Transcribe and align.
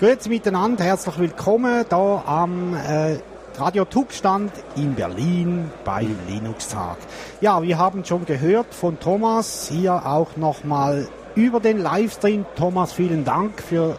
Grüezi 0.00 0.30
miteinander, 0.30 0.82
herzlich 0.82 1.18
willkommen 1.18 1.84
da 1.90 2.22
am 2.24 2.74
äh, 2.74 3.18
Radio 3.58 3.84
Tux 3.84 4.16
stand 4.16 4.50
in 4.74 4.94
Berlin 4.94 5.70
beim 5.84 6.16
Linux-Tag. 6.26 6.96
Ja, 7.42 7.60
wir 7.62 7.76
haben 7.76 8.02
schon 8.06 8.24
gehört 8.24 8.72
von 8.72 8.98
Thomas, 8.98 9.68
hier 9.70 10.06
auch 10.06 10.38
nochmal 10.38 11.06
über 11.34 11.60
den 11.60 11.76
Livestream. 11.76 12.46
Thomas, 12.56 12.94
vielen 12.94 13.26
Dank 13.26 13.60
für 13.60 13.98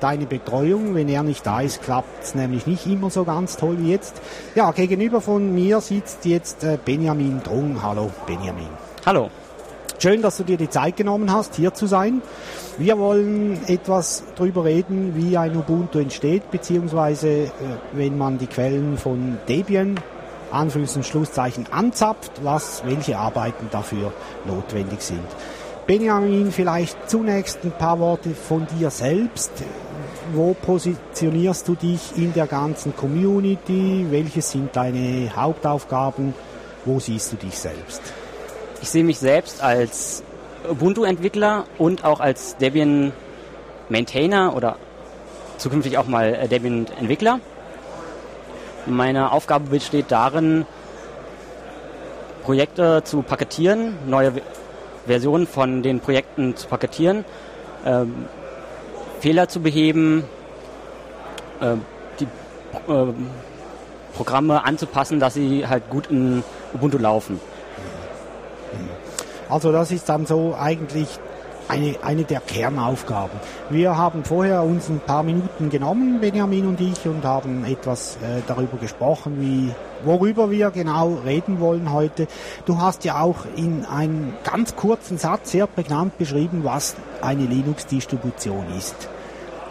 deine 0.00 0.26
Betreuung. 0.26 0.96
Wenn 0.96 1.08
er 1.08 1.22
nicht 1.22 1.46
da 1.46 1.60
ist, 1.60 1.80
klappt 1.80 2.24
es 2.24 2.34
nämlich 2.34 2.66
nicht 2.66 2.84
immer 2.86 3.08
so 3.10 3.22
ganz 3.22 3.56
toll 3.56 3.76
wie 3.78 3.92
jetzt. 3.92 4.20
Ja, 4.56 4.72
gegenüber 4.72 5.20
von 5.20 5.54
mir 5.54 5.80
sitzt 5.80 6.24
jetzt 6.24 6.64
äh, 6.64 6.76
Benjamin 6.84 7.40
Drung. 7.44 7.80
Hallo 7.84 8.10
Benjamin. 8.26 8.66
Hallo. 9.06 9.30
Schön, 10.02 10.22
dass 10.22 10.38
du 10.38 10.44
dir 10.44 10.56
die 10.56 10.70
Zeit 10.70 10.96
genommen 10.96 11.30
hast, 11.30 11.56
hier 11.56 11.74
zu 11.74 11.84
sein. 11.84 12.22
Wir 12.78 12.98
wollen 12.98 13.60
etwas 13.66 14.24
darüber 14.34 14.64
reden, 14.64 15.14
wie 15.14 15.36
ein 15.36 15.54
Ubuntu 15.54 15.98
entsteht, 15.98 16.50
beziehungsweise 16.50 17.28
äh, 17.28 17.50
wenn 17.92 18.16
man 18.16 18.38
die 18.38 18.46
Quellen 18.46 18.96
von 18.96 19.36
Debian, 19.46 20.00
Anführungs- 20.50 20.96
und 20.96 21.04
Schlusszeichen, 21.04 21.66
anzapft, 21.70 22.32
was, 22.42 22.82
welche 22.86 23.18
Arbeiten 23.18 23.68
dafür 23.70 24.10
notwendig 24.46 25.02
sind. 25.02 25.26
Benjamin, 25.86 26.50
vielleicht 26.50 27.10
zunächst 27.10 27.58
ein 27.62 27.72
paar 27.72 27.98
Worte 27.98 28.30
von 28.30 28.66
dir 28.78 28.88
selbst. 28.88 29.52
Wo 30.32 30.54
positionierst 30.54 31.68
du 31.68 31.74
dich 31.74 32.16
in 32.16 32.32
der 32.32 32.46
ganzen 32.46 32.96
Community? 32.96 34.06
Welche 34.08 34.40
sind 34.40 34.74
deine 34.74 35.36
Hauptaufgaben? 35.36 36.32
Wo 36.86 36.98
siehst 37.00 37.32
du 37.32 37.36
dich 37.36 37.58
selbst? 37.58 38.00
Ich 38.82 38.88
sehe 38.88 39.04
mich 39.04 39.18
selbst 39.18 39.62
als 39.62 40.22
Ubuntu-Entwickler 40.68 41.64
und 41.76 42.04
auch 42.04 42.20
als 42.20 42.56
Debian-Maintainer 42.56 44.56
oder 44.56 44.76
zukünftig 45.58 45.98
auch 45.98 46.06
mal 46.06 46.34
äh, 46.34 46.48
Debian-Entwickler. 46.48 47.40
Meine 48.86 49.32
Aufgabe 49.32 49.68
besteht 49.68 50.06
darin, 50.08 50.64
Projekte 52.42 53.02
zu 53.04 53.20
paketieren, 53.20 53.98
neue 54.06 54.32
Versionen 55.06 55.46
von 55.46 55.82
den 55.82 56.00
Projekten 56.00 56.56
zu 56.56 56.66
paketieren, 56.66 57.26
ähm, 57.84 58.24
Fehler 59.20 59.48
zu 59.48 59.60
beheben, 59.60 60.24
äh, 61.60 61.74
die 62.18 62.24
äh, 62.90 63.12
Programme 64.16 64.64
anzupassen, 64.64 65.20
dass 65.20 65.34
sie 65.34 65.66
halt 65.66 65.90
gut 65.90 66.06
in 66.06 66.42
Ubuntu 66.72 66.96
laufen. 66.96 67.38
Also 69.48 69.72
das 69.72 69.90
ist 69.90 70.08
dann 70.08 70.26
so 70.26 70.54
eigentlich 70.58 71.08
eine, 71.70 71.94
eine 72.02 72.24
der 72.24 72.40
Kernaufgaben. 72.40 73.38
Wir 73.70 73.96
haben 73.96 74.24
vorher 74.24 74.62
uns 74.62 74.88
ein 74.88 75.00
paar 75.00 75.22
Minuten 75.22 75.70
genommen, 75.70 76.20
Benjamin 76.20 76.66
und 76.66 76.80
ich, 76.80 77.06
und 77.06 77.24
haben 77.24 77.64
etwas 77.64 78.16
äh, 78.16 78.42
darüber 78.46 78.76
gesprochen, 78.78 79.36
wie, 79.40 79.72
worüber 80.04 80.50
wir 80.50 80.70
genau 80.70 81.18
reden 81.24 81.60
wollen 81.60 81.92
heute. 81.92 82.26
Du 82.64 82.80
hast 82.80 83.04
ja 83.04 83.20
auch 83.20 83.46
in 83.56 83.84
einem 83.84 84.34
ganz 84.44 84.74
kurzen 84.74 85.16
Satz 85.18 85.52
sehr 85.52 85.66
prägnant 85.66 86.18
beschrieben, 86.18 86.64
was 86.64 86.96
eine 87.22 87.44
Linux-Distribution 87.44 88.66
ist. 88.76 89.08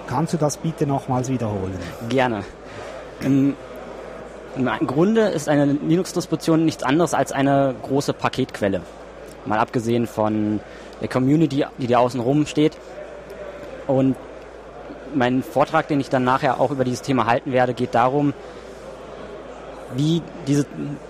Kannst 0.08 0.34
du 0.34 0.38
das 0.38 0.58
bitte 0.58 0.88
nochmals 0.88 1.30
wiederholen? 1.30 1.78
Gerne. 2.08 2.44
Im, 4.56 4.70
Grunde 4.88 5.28
ist 5.30 5.48
eine 5.48 5.66
Linux-Distribution 5.66 6.66
nichts 6.66 6.84
anderes 6.84 7.14
als 7.14 7.32
eine 7.32 7.76
große 7.84 8.14
Paketquelle. 8.14 8.82
Mal 9.46 9.60
abgesehen 9.60 10.08
von 10.08 10.60
der 11.02 11.08
Community, 11.08 11.66
die 11.78 11.88
da 11.88 12.00
außen 12.00 12.20
rum 12.20 12.46
steht. 12.46 12.78
Und 13.88 14.16
mein 15.14 15.44
Vortrag, 15.44 15.88
den 15.88 16.00
ich 16.00 16.10
dann 16.10 16.24
nachher 16.24 16.60
auch 16.60 16.72
über 16.72 16.84
dieses 16.84 17.02
Thema 17.02 17.26
halten 17.26 17.52
werde, 17.52 17.74
geht 17.74 17.96
darum, 17.96 18.34
wie 19.96 20.22
diese 20.48 20.66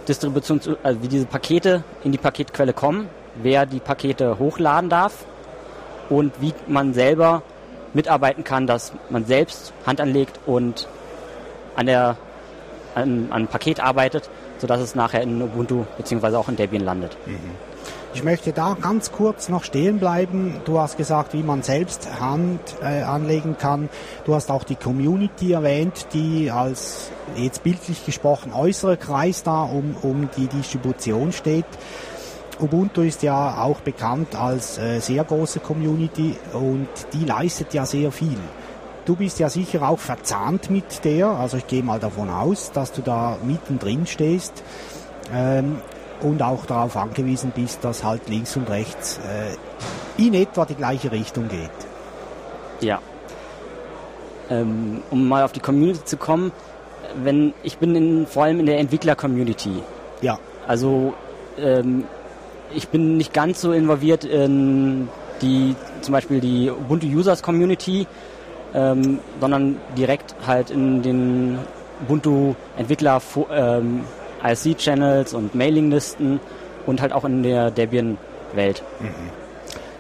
Distribution, 0.07 0.61
also 0.83 1.03
wie 1.03 1.07
diese 1.07 1.25
Pakete 1.25 1.83
in 2.03 2.11
die 2.11 2.17
Paketquelle 2.17 2.73
kommen, 2.73 3.09
wer 3.35 3.65
die 3.65 3.79
Pakete 3.79 4.39
hochladen 4.39 4.89
darf 4.89 5.25
und 6.09 6.33
wie 6.39 6.53
man 6.67 6.93
selber 6.93 7.41
mitarbeiten 7.93 8.43
kann, 8.43 8.67
dass 8.67 8.93
man 9.09 9.25
selbst 9.25 9.73
Hand 9.85 9.99
anlegt 9.99 10.39
und 10.45 10.87
an 11.75 11.87
der 11.87 12.17
an, 12.95 13.27
an 13.31 13.47
Paket 13.47 13.79
arbeitet, 13.79 14.29
sodass 14.57 14.81
es 14.81 14.95
nachher 14.95 15.21
in 15.21 15.41
Ubuntu 15.41 15.85
bzw. 15.97 16.35
auch 16.35 16.49
in 16.49 16.55
Debian 16.55 16.83
landet. 16.83 17.17
Mhm. 17.25 17.37
Ich 18.11 18.23
möchte 18.23 18.53
da 18.53 18.75
ganz 18.81 19.11
kurz 19.11 19.49
noch 19.49 19.63
stehen 19.63 19.99
bleiben. 19.99 20.61
Du 20.65 20.79
hast 20.79 20.97
gesagt, 20.97 21.33
wie 21.33 21.43
man 21.43 21.61
selbst 21.61 22.19
Hand 22.19 22.59
äh, 22.81 23.03
anlegen 23.03 23.55
kann. 23.57 23.87
Du 24.25 24.33
hast 24.33 24.49
auch 24.49 24.63
die 24.63 24.75
Community 24.75 25.51
erwähnt, 25.51 26.07
die 26.13 26.49
als 26.49 27.11
jetzt 27.35 27.61
bildlich 27.63 28.05
gesprochen 28.05 28.51
äußere 28.51 28.97
Kreis 28.97 29.43
da 29.43 29.61
um, 29.61 29.95
um 30.01 30.27
die 30.35 30.47
Distribution 30.47 31.31
steht. 31.31 31.65
Ubuntu 32.59 33.01
ist 33.01 33.21
ja 33.21 33.61
auch 33.61 33.79
bekannt 33.81 34.35
als 34.35 34.79
äh, 34.79 34.99
sehr 34.99 35.23
große 35.23 35.59
Community 35.59 36.35
und 36.53 36.89
die 37.13 37.25
leistet 37.25 37.73
ja 37.75 37.85
sehr 37.85 38.11
viel. 38.11 38.37
Du 39.09 39.15
bist 39.15 39.39
ja 39.39 39.49
sicher 39.49 39.89
auch 39.89 39.97
verzahnt 39.97 40.69
mit 40.69 41.03
der, 41.03 41.29
also 41.29 41.57
ich 41.57 41.65
gehe 41.65 41.81
mal 41.81 41.99
davon 41.99 42.29
aus, 42.29 42.71
dass 42.71 42.91
du 42.91 43.01
da 43.01 43.39
mittendrin 43.43 44.05
stehst. 44.05 44.61
Ähm, 45.33 45.77
und 46.21 46.43
auch 46.43 46.67
darauf 46.67 46.95
angewiesen 46.95 47.51
bist, 47.55 47.83
dass 47.83 48.03
halt 48.03 48.29
links 48.29 48.55
und 48.55 48.69
rechts 48.69 49.17
äh, 49.17 50.23
in 50.23 50.35
etwa 50.35 50.63
die 50.65 50.75
gleiche 50.75 51.11
Richtung 51.11 51.47
geht. 51.47 51.71
Ja. 52.81 52.99
Ähm, 54.51 55.01
um 55.09 55.27
mal 55.27 55.43
auf 55.43 55.53
die 55.53 55.59
Community 55.59 56.05
zu 56.05 56.17
kommen, 56.17 56.51
wenn 57.15 57.55
ich 57.63 57.79
bin 57.79 57.95
in, 57.95 58.27
vor 58.27 58.43
allem 58.43 58.59
in 58.59 58.67
der 58.67 58.77
Entwickler-Community. 58.77 59.81
Ja. 60.21 60.37
Also 60.67 61.15
ähm, 61.57 62.03
ich 62.75 62.89
bin 62.89 63.17
nicht 63.17 63.33
ganz 63.33 63.59
so 63.59 63.71
involviert 63.71 64.23
in 64.23 65.09
die 65.41 65.75
zum 66.01 66.11
Beispiel 66.11 66.41
die 66.41 66.69
Ubuntu 66.69 67.07
Users 67.07 67.41
Community, 67.41 68.05
ähm, 68.73 69.19
sondern 69.39 69.77
direkt 69.97 70.35
halt 70.45 70.69
in 70.69 71.01
den 71.01 71.59
Ubuntu 72.01 72.55
Entwickler 72.77 73.21
ähm, 73.51 74.01
IRC-Channels 74.43 75.33
und 75.33 75.55
Mailinglisten 75.55 76.39
und 76.85 77.01
halt 77.01 77.13
auch 77.13 77.25
in 77.25 77.43
der 77.43 77.71
Debian-Welt. 77.71 78.83
Mhm. 78.99 79.07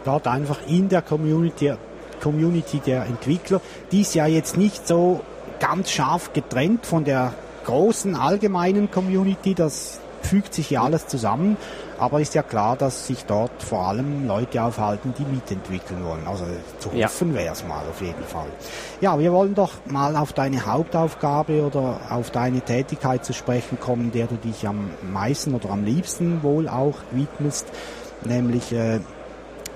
Dort 0.05 0.27
einfach 0.27 0.59
in 0.67 0.89
der 0.89 1.01
Community, 1.01 1.73
Community 2.21 2.79
der 2.79 3.05
Entwickler, 3.05 3.61
die 3.91 4.01
ist 4.01 4.15
ja 4.15 4.27
jetzt 4.27 4.57
nicht 4.57 4.87
so 4.87 5.21
ganz 5.59 5.91
scharf 5.91 6.31
getrennt 6.33 6.85
von 6.85 7.03
der 7.03 7.33
großen 7.65 8.15
allgemeinen 8.15 8.89
Community, 8.89 9.53
das 9.53 9.99
fügt 10.21 10.53
sich 10.53 10.69
ja 10.69 10.83
alles 10.83 11.07
zusammen, 11.07 11.57
aber 11.99 12.21
ist 12.21 12.33
ja 12.33 12.43
klar, 12.43 12.75
dass 12.75 13.07
sich 13.07 13.25
dort 13.25 13.51
vor 13.61 13.87
allem 13.87 14.27
Leute 14.27 14.63
aufhalten, 14.63 15.13
die 15.17 15.25
mitentwickeln 15.25 16.03
wollen. 16.03 16.25
Also 16.27 16.45
zu 16.79 16.91
hoffen 16.91 17.29
ja. 17.31 17.35
wäre 17.35 17.53
es 17.53 17.65
mal 17.65 17.83
auf 17.89 18.01
jeden 18.01 18.23
Fall. 18.23 18.47
Ja, 19.01 19.19
wir 19.19 19.33
wollen 19.33 19.55
doch 19.55 19.73
mal 19.85 20.15
auf 20.15 20.33
deine 20.33 20.65
Hauptaufgabe 20.65 21.65
oder 21.65 21.99
auf 22.09 22.31
deine 22.31 22.61
Tätigkeit 22.61 23.25
zu 23.25 23.33
sprechen 23.33 23.79
kommen, 23.79 24.11
der 24.11 24.27
du 24.27 24.35
dich 24.35 24.67
am 24.67 24.91
meisten 25.11 25.53
oder 25.53 25.69
am 25.71 25.83
liebsten 25.83 26.43
wohl 26.43 26.67
auch 26.69 26.95
widmest, 27.11 27.67
nämlich 28.23 28.71
äh, 28.71 28.99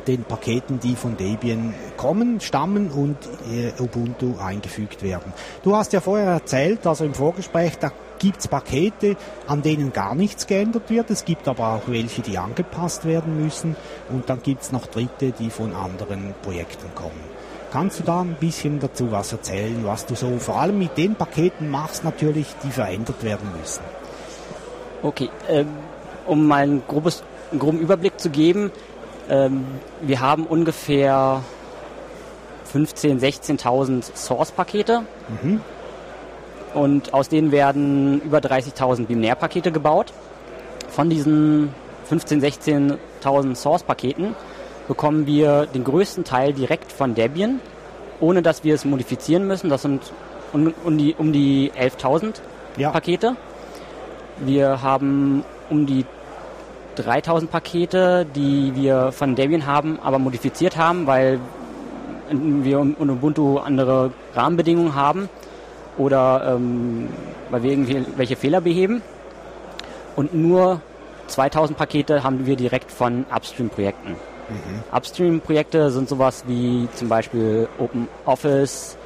den 0.07 0.23
Paketen, 0.23 0.79
die 0.79 0.95
von 0.95 1.17
Debian 1.17 1.73
kommen, 1.97 2.39
stammen 2.39 2.91
und 2.91 3.17
äh, 3.51 3.71
Ubuntu 3.81 4.37
eingefügt 4.39 5.01
werden. 5.03 5.33
Du 5.63 5.75
hast 5.75 5.93
ja 5.93 6.01
vorher 6.01 6.27
erzählt, 6.27 6.85
also 6.85 7.05
im 7.05 7.13
Vorgespräch, 7.13 7.77
da 7.79 7.91
gibt 8.23 8.39
es 8.39 8.47
Pakete, 8.47 9.17
an 9.47 9.63
denen 9.63 9.91
gar 9.91 10.15
nichts 10.15 10.47
geändert 10.47 10.89
wird. 10.89 11.09
Es 11.09 11.25
gibt 11.25 11.49
aber 11.49 11.73
auch 11.73 11.81
welche, 11.87 12.21
die 12.21 12.37
angepasst 12.37 13.03
werden 13.03 13.43
müssen. 13.43 13.75
Und 14.09 14.29
dann 14.29 14.41
gibt 14.41 14.61
es 14.61 14.71
noch 14.71 14.87
Dritte, 14.87 15.31
die 15.31 15.49
von 15.49 15.75
anderen 15.75 16.33
Projekten 16.41 16.95
kommen. 16.95 17.19
Kannst 17.73 17.99
du 17.99 18.03
da 18.03 18.21
ein 18.21 18.37
bisschen 18.39 18.79
dazu 18.79 19.11
was 19.11 19.33
erzählen, 19.33 19.83
was 19.83 20.05
du 20.05 20.15
so 20.15 20.37
vor 20.37 20.61
allem 20.61 20.79
mit 20.79 20.97
den 20.97 21.15
Paketen 21.15 21.69
machst, 21.69 22.05
natürlich, 22.05 22.47
die 22.63 22.71
verändert 22.71 23.23
werden 23.23 23.49
müssen? 23.59 23.81
Okay, 25.01 25.29
ähm, 25.49 25.67
um 26.25 26.47
mal 26.47 26.63
ein 26.63 26.83
grobes, 26.87 27.23
einen 27.51 27.59
groben 27.59 27.79
Überblick 27.79 28.21
zu 28.21 28.29
geben, 28.29 28.71
ähm, 29.29 29.65
wir 30.01 30.21
haben 30.21 30.45
ungefähr 30.45 31.41
15.000, 32.73 33.19
16.000 33.19 34.15
Source-Pakete. 34.15 35.01
Mhm. 35.41 35.59
Und 36.73 37.13
aus 37.13 37.29
denen 37.29 37.51
werden 37.51 38.21
über 38.21 38.39
30.000 38.39 39.05
Binärpakete 39.05 39.71
gebaut. 39.71 40.11
Von 40.89 41.09
diesen 41.09 41.73
15.000, 42.09 42.97
16.000 43.21 43.55
Source-Paketen 43.55 44.35
bekommen 44.87 45.25
wir 45.25 45.67
den 45.67 45.83
größten 45.83 46.23
Teil 46.23 46.53
direkt 46.53 46.91
von 46.91 47.15
Debian, 47.15 47.59
ohne 48.19 48.41
dass 48.41 48.63
wir 48.63 48.75
es 48.75 48.85
modifizieren 48.85 49.47
müssen. 49.47 49.69
Das 49.69 49.83
sind 49.83 50.11
um, 50.51 50.73
um 50.83 50.97
die, 50.97 51.15
um 51.17 51.31
die 51.31 51.71
11.000 51.71 52.35
ja. 52.77 52.91
Pakete. 52.91 53.35
Wir 54.39 54.81
haben 54.81 55.43
um 55.69 55.85
die 55.85 56.05
3000 56.95 57.49
Pakete, 57.49 58.25
die 58.35 58.73
wir 58.75 59.11
von 59.11 59.35
Debian 59.35 59.65
haben, 59.65 59.99
aber 60.03 60.19
modifiziert 60.19 60.77
haben, 60.77 61.07
weil 61.07 61.39
wir 62.29 62.79
in 62.79 63.09
Ubuntu 63.09 63.57
andere 63.57 64.11
Rahmenbedingungen 64.35 64.95
haben 64.95 65.29
oder 65.97 66.55
ähm, 66.55 67.09
weil 67.49 67.63
wir 67.63 67.71
irgendwelche 67.71 68.35
Fehler 68.35 68.61
beheben. 68.61 69.01
Und 70.15 70.33
nur 70.33 70.81
2000 71.27 71.77
Pakete 71.77 72.23
haben 72.23 72.45
wir 72.45 72.55
direkt 72.55 72.91
von 72.91 73.25
Upstream-Projekten. 73.33 74.11
Mhm. 74.11 74.95
Upstream-Projekte 74.95 75.91
sind 75.91 76.09
sowas 76.09 76.43
wie 76.47 76.87
zum 76.95 77.09
Beispiel 77.09 77.67
OpenOffice, 77.79 78.97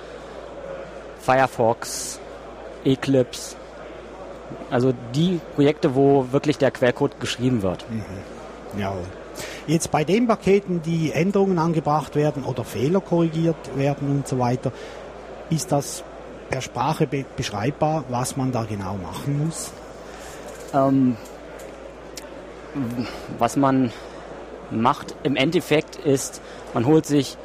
Firefox, 1.19 2.19
Eclipse. 2.83 3.55
Also 4.69 4.93
die 5.13 5.39
Projekte, 5.55 5.95
wo 5.95 6.27
wirklich 6.31 6.57
der 6.57 6.71
Quellcode 6.71 7.19
geschrieben 7.19 7.61
wird. 7.61 7.85
Mhm. 7.89 8.79
Ja. 8.79 8.93
Jetzt 9.67 9.91
bei 9.91 10.03
den 10.03 10.27
Paketen, 10.27 10.81
die 10.81 11.11
Änderungen 11.11 11.59
angebracht 11.59 12.15
werden 12.15 12.43
oder 12.43 12.63
Fehler 12.63 13.01
korrigiert 13.01 13.57
werden 13.75 14.09
und 14.09 14.27
so 14.27 14.39
weiter, 14.39 14.71
ist 15.49 15.71
das 15.71 16.03
per 16.49 16.61
Sprache 16.61 17.07
be 17.07 17.25
beschreibbar, 17.35 18.03
was 18.09 18.37
man 18.37 18.51
da 18.51 18.63
genau 18.63 18.95
machen 18.95 19.45
muss? 19.45 19.71
Ähm, 20.73 21.17
was 23.37 23.55
man 23.55 23.91
macht 24.71 25.15
im 25.23 25.35
Endeffekt 25.35 25.95
ist, 25.95 26.41
man 26.73 26.85
holt 26.85 27.05
sich 27.05 27.37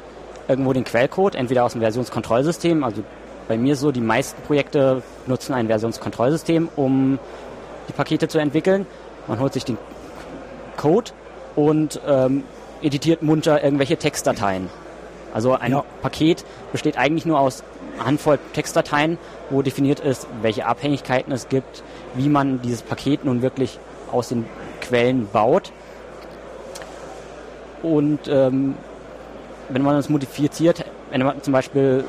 irgendwo 0.47 0.73
den 0.73 0.83
Quellcode, 0.83 1.35
entweder 1.35 1.63
aus 1.63 1.73
dem 1.73 1.81
Versionskontrollsystem, 1.81 2.83
also 2.83 3.03
bei 3.47 3.57
mir 3.57 3.75
so, 3.75 3.91
die 3.91 4.01
meisten 4.01 4.41
Projekte 4.43 5.03
nutzen 5.27 5.53
ein 5.53 5.67
Versionskontrollsystem, 5.67 6.69
um 6.75 7.19
die 7.89 7.93
Pakete 7.93 8.27
zu 8.27 8.39
entwickeln. 8.39 8.85
Man 9.27 9.39
holt 9.39 9.53
sich 9.53 9.65
den 9.65 9.77
Code 10.77 11.11
und 11.55 11.99
ähm, 12.07 12.43
editiert 12.81 13.21
munter 13.21 13.63
irgendwelche 13.63 13.97
Textdateien. 13.97 14.69
Also 15.33 15.53
ein 15.53 15.71
ja. 15.71 15.83
Paket 16.01 16.45
besteht 16.71 16.97
eigentlich 16.97 17.25
nur 17.25 17.39
aus 17.39 17.63
Handvoll 17.99 18.39
Textdateien, 18.53 19.17
wo 19.49 19.61
definiert 19.61 19.99
ist, 19.99 20.27
welche 20.41 20.65
Abhängigkeiten 20.65 21.31
es 21.31 21.49
gibt, 21.49 21.83
wie 22.15 22.29
man 22.29 22.61
dieses 22.61 22.81
Paket 22.81 23.25
nun 23.25 23.41
wirklich 23.41 23.79
aus 24.11 24.29
den 24.29 24.45
Quellen 24.81 25.27
baut. 25.27 25.71
Und 27.81 28.27
ähm, 28.27 28.75
wenn 29.69 29.81
man 29.81 29.95
es 29.97 30.09
modifiziert, 30.09 30.85
wenn 31.11 31.21
man 31.21 31.41
zum 31.41 31.53
Beispiel 31.53 32.03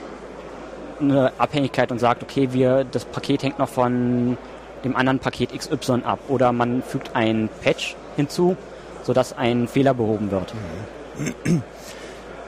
eine 1.00 1.32
Abhängigkeit 1.38 1.90
und 1.90 1.98
sagt, 1.98 2.22
okay, 2.22 2.48
wir, 2.52 2.84
das 2.84 3.04
Paket 3.04 3.42
hängt 3.42 3.58
noch 3.58 3.68
von 3.68 4.36
dem 4.84 4.96
anderen 4.96 5.18
Paket 5.18 5.56
XY 5.56 6.02
ab 6.04 6.18
oder 6.28 6.52
man 6.52 6.82
fügt 6.82 7.14
ein 7.14 7.48
Patch 7.62 7.96
hinzu, 8.16 8.56
sodass 9.02 9.36
ein 9.36 9.66
Fehler 9.66 9.94
behoben 9.94 10.30
wird. 10.30 10.54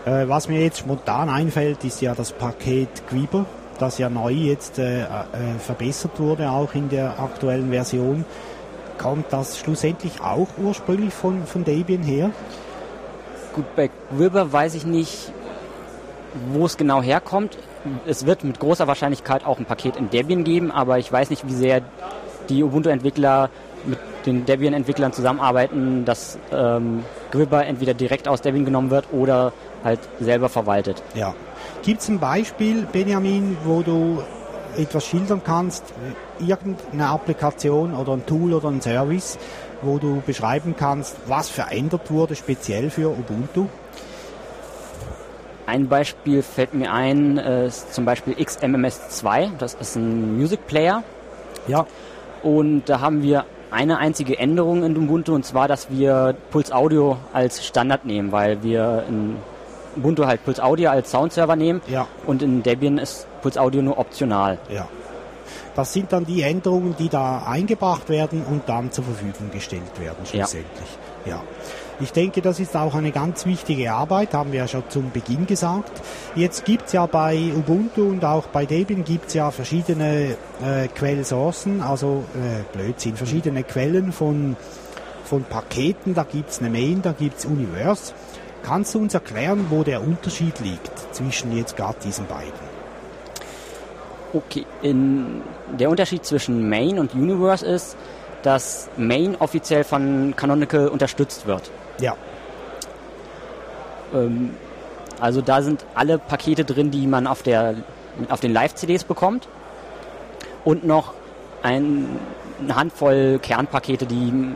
Äh, 0.07 0.29
was 0.29 0.49
mir 0.49 0.63
jetzt 0.63 0.79
spontan 0.79 1.29
einfällt, 1.29 1.83
ist 1.83 2.01
ja 2.01 2.15
das 2.15 2.31
Paket 2.33 3.09
Quiber, 3.09 3.45
das 3.81 3.99
ja 3.99 4.09
neu 4.09 4.31
jetzt 4.31 4.79
äh, 4.79 5.03
äh, 5.03 5.07
verbessert 5.59 6.21
wurde, 6.21 6.49
auch 6.49 6.75
in 6.75 6.89
der 6.89 7.19
aktuellen 7.19 7.71
Version. 7.71 8.25
Kommt 8.99 9.27
das 9.33 9.59
schlussendlich 9.59 10.21
auch 10.21 10.47
ursprünglich 10.59 11.13
von, 11.13 11.45
von 11.45 11.65
Debian 11.65 12.05
her? 12.05 12.31
Gut, 13.53 13.65
bei 13.75 13.89
Quiber 13.89 14.53
weiß 14.53 14.77
ich 14.77 14.87
nicht, 14.87 15.33
wo 16.53 16.67
es 16.67 16.77
genau 16.77 17.03
herkommt. 17.03 17.59
Es 18.07 18.27
wird 18.27 18.45
mit 18.45 18.61
großer 18.61 18.87
Wahrscheinlichkeit 18.87 19.45
auch 19.45 19.59
ein 19.59 19.65
Paket 19.65 19.97
in 19.97 20.09
Debian 20.09 20.45
geben, 20.45 20.71
aber 20.71 20.99
ich 20.99 21.11
weiß 21.11 21.31
nicht, 21.31 21.49
wie 21.49 21.55
sehr 21.55 21.83
die 22.49 22.63
Ubuntu-Entwickler 22.63 23.51
mit 23.85 23.99
den 24.27 24.45
Debian-Entwicklern 24.45 25.13
zusammenarbeiten, 25.13 26.05
dass 26.05 26.39
ähm, 26.53 27.05
Gripper 27.31 27.65
entweder 27.65 27.95
direkt 27.95 28.29
aus 28.29 28.43
Debian 28.43 28.65
genommen 28.65 28.91
wird 28.91 29.07
oder 29.13 29.53
halt 29.85 30.01
selber 30.21 30.49
verwaltet. 30.49 31.03
Ja. 31.15 31.35
Gibt 31.83 32.01
es 32.01 32.09
ein 32.09 32.19
Beispiel, 32.19 32.87
Benjamin, 32.91 33.57
wo 33.65 33.83
du 33.83 34.23
etwas 34.77 35.07
schildern 35.07 35.43
kannst, 35.45 35.85
irgendeine 36.39 37.09
Applikation 37.09 37.95
oder 37.95 38.13
ein 38.13 38.27
Tool 38.27 38.53
oder 38.53 38.69
ein 38.69 38.81
Service, 38.81 39.39
wo 39.83 39.99
du 39.99 40.23
beschreiben 40.27 40.75
kannst, 40.77 41.17
was 41.27 41.49
verändert 41.49 42.11
wurde 42.11 42.35
speziell 42.35 42.91
für 42.91 43.09
Ubuntu? 43.09 43.67
Ein 45.67 45.89
Beispiel 45.89 46.43
fällt 46.43 46.75
mir 46.75 46.93
ein, 46.93 47.39
äh, 47.39 47.67
ist 47.67 47.93
zum 47.93 48.05
Beispiel 48.05 48.35
XMMS2, 48.35 49.51
das 49.59 49.75
ist 49.75 49.97
ein 49.97 50.37
Music 50.37 50.67
Player. 50.67 51.03
Ja. 51.67 51.87
Und 52.43 52.85
da 52.85 53.01
haben 53.01 53.23
wir 53.23 53.45
eine 53.71 53.99
einzige 53.99 54.39
Änderung 54.39 54.85
in 54.85 54.97
Ubuntu 54.97 55.35
und 55.35 55.45
zwar, 55.45 55.69
dass 55.69 55.91
wir 55.91 56.35
Pulse 56.51 56.75
Audio 56.75 57.17
als 57.33 57.65
Standard 57.67 58.05
nehmen, 58.05 58.33
weil 58.33 58.63
wir 58.63 59.05
in 59.09 59.37
Ubuntu 59.97 60.27
halt 60.27 60.45
Pulse 60.45 60.63
Audio 60.63 60.91
als 60.91 61.11
Soundserver 61.11 61.57
nehmen 61.57 61.81
ja. 61.89 62.07
und 62.27 62.43
in 62.43 62.63
Debian 62.63 62.99
ist 62.99 63.27
Pulse 63.43 63.61
Audio 63.61 63.83
nur 63.83 63.99
optional. 63.99 64.59
Ja. 64.69 64.89
Das 65.75 65.93
sind 65.93 66.13
dann 66.13 66.25
die 66.25 66.43
Änderungen, 66.43 66.95
die 66.99 67.09
da 67.09 67.45
eingebracht 67.47 68.09
werden 68.09 68.45
und 68.45 68.69
dann 68.69 68.93
zur 68.93 69.05
Verfügung 69.05 69.51
gestellt 69.51 70.01
werden 70.01 70.25
schlussendlich. 70.25 70.89
Ja. 71.25 71.37
ja. 71.37 71.43
Ich 71.99 72.13
denke, 72.13 72.43
das 72.43 72.61
ist 72.61 72.77
auch 72.77 72.95
eine 72.95 73.11
ganz 73.11 73.47
wichtige 73.47 73.93
Arbeit, 73.93 74.35
haben 74.35 74.53
wir 74.53 74.61
ja 74.61 74.69
schon 74.69 74.85
zum 74.91 75.13
Beginn 75.13 75.47
gesagt. 75.47 76.03
Jetzt 76.35 76.67
gibt 76.67 76.89
es 76.89 76.93
ja 76.93 77.07
bei 77.07 77.51
Ubuntu 77.57 78.03
und 78.03 78.23
auch 78.23 78.49
bei 78.49 78.67
Debian 78.67 79.03
gibt 79.03 79.29
es 79.29 79.35
ja 79.35 79.51
verschiedene 79.51 80.37
äh, 80.63 80.89
Quellsourcen, 80.95 81.81
also 81.81 82.25
äh, 82.35 82.77
Blödsinn, 82.77 83.17
verschiedene 83.17 83.63
Quellen 83.63 84.13
von, 84.13 84.57
von 85.25 85.45
Paketen. 85.45 86.13
Da 86.13 86.25
gibt 86.25 86.51
es 86.51 86.61
eine 86.61 86.69
Main, 86.69 87.01
da 87.01 87.13
gibt 87.13 87.39
es 87.39 87.47
Universe. 87.47 88.13
Kannst 88.63 88.95
du 88.95 88.99
uns 88.99 89.15
erklären, 89.15 89.67
wo 89.71 89.83
der 89.83 90.03
Unterschied 90.03 90.61
liegt 90.61 91.15
zwischen 91.15 91.57
jetzt 91.57 91.77
gerade 91.77 91.99
diesen 92.05 92.27
beiden? 92.27 92.76
Okay, 94.37 94.67
in, 94.83 95.41
der 95.79 95.89
Unterschied 95.89 96.27
zwischen 96.27 96.69
Main 96.69 96.99
und 96.99 97.15
Universe 97.15 97.65
ist, 97.65 97.97
dass 98.43 98.91
Main 98.99 99.35
offiziell 99.37 99.83
von 99.83 100.35
Canonical 100.37 100.89
unterstützt 100.89 101.47
wird. 101.47 101.71
Ja. 102.01 102.15
Ähm, 104.13 104.51
also 105.21 105.41
da 105.41 105.63
sind 105.63 105.87
alle 105.95 106.19
Pakete 106.19 106.67
drin, 106.67 106.91
die 106.91 107.07
man 107.07 107.27
auf, 107.27 107.43
der, 107.43 107.77
auf 108.29 108.41
den 108.41 108.53
Live-CDs 108.53 109.05
bekommt. 109.05 109.49
Und 110.65 110.85
noch 110.85 111.15
ein, 111.63 112.19
eine 112.61 112.77
Handvoll 112.77 113.39
Kernpakete, 113.41 114.05
die 114.05 114.53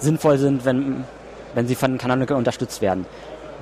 sinnvoll 0.00 0.38
sind, 0.38 0.64
wenn, 0.64 1.04
wenn 1.52 1.66
sie 1.66 1.74
von 1.74 1.98
Canonical 1.98 2.38
unterstützt 2.38 2.80
werden. 2.80 3.04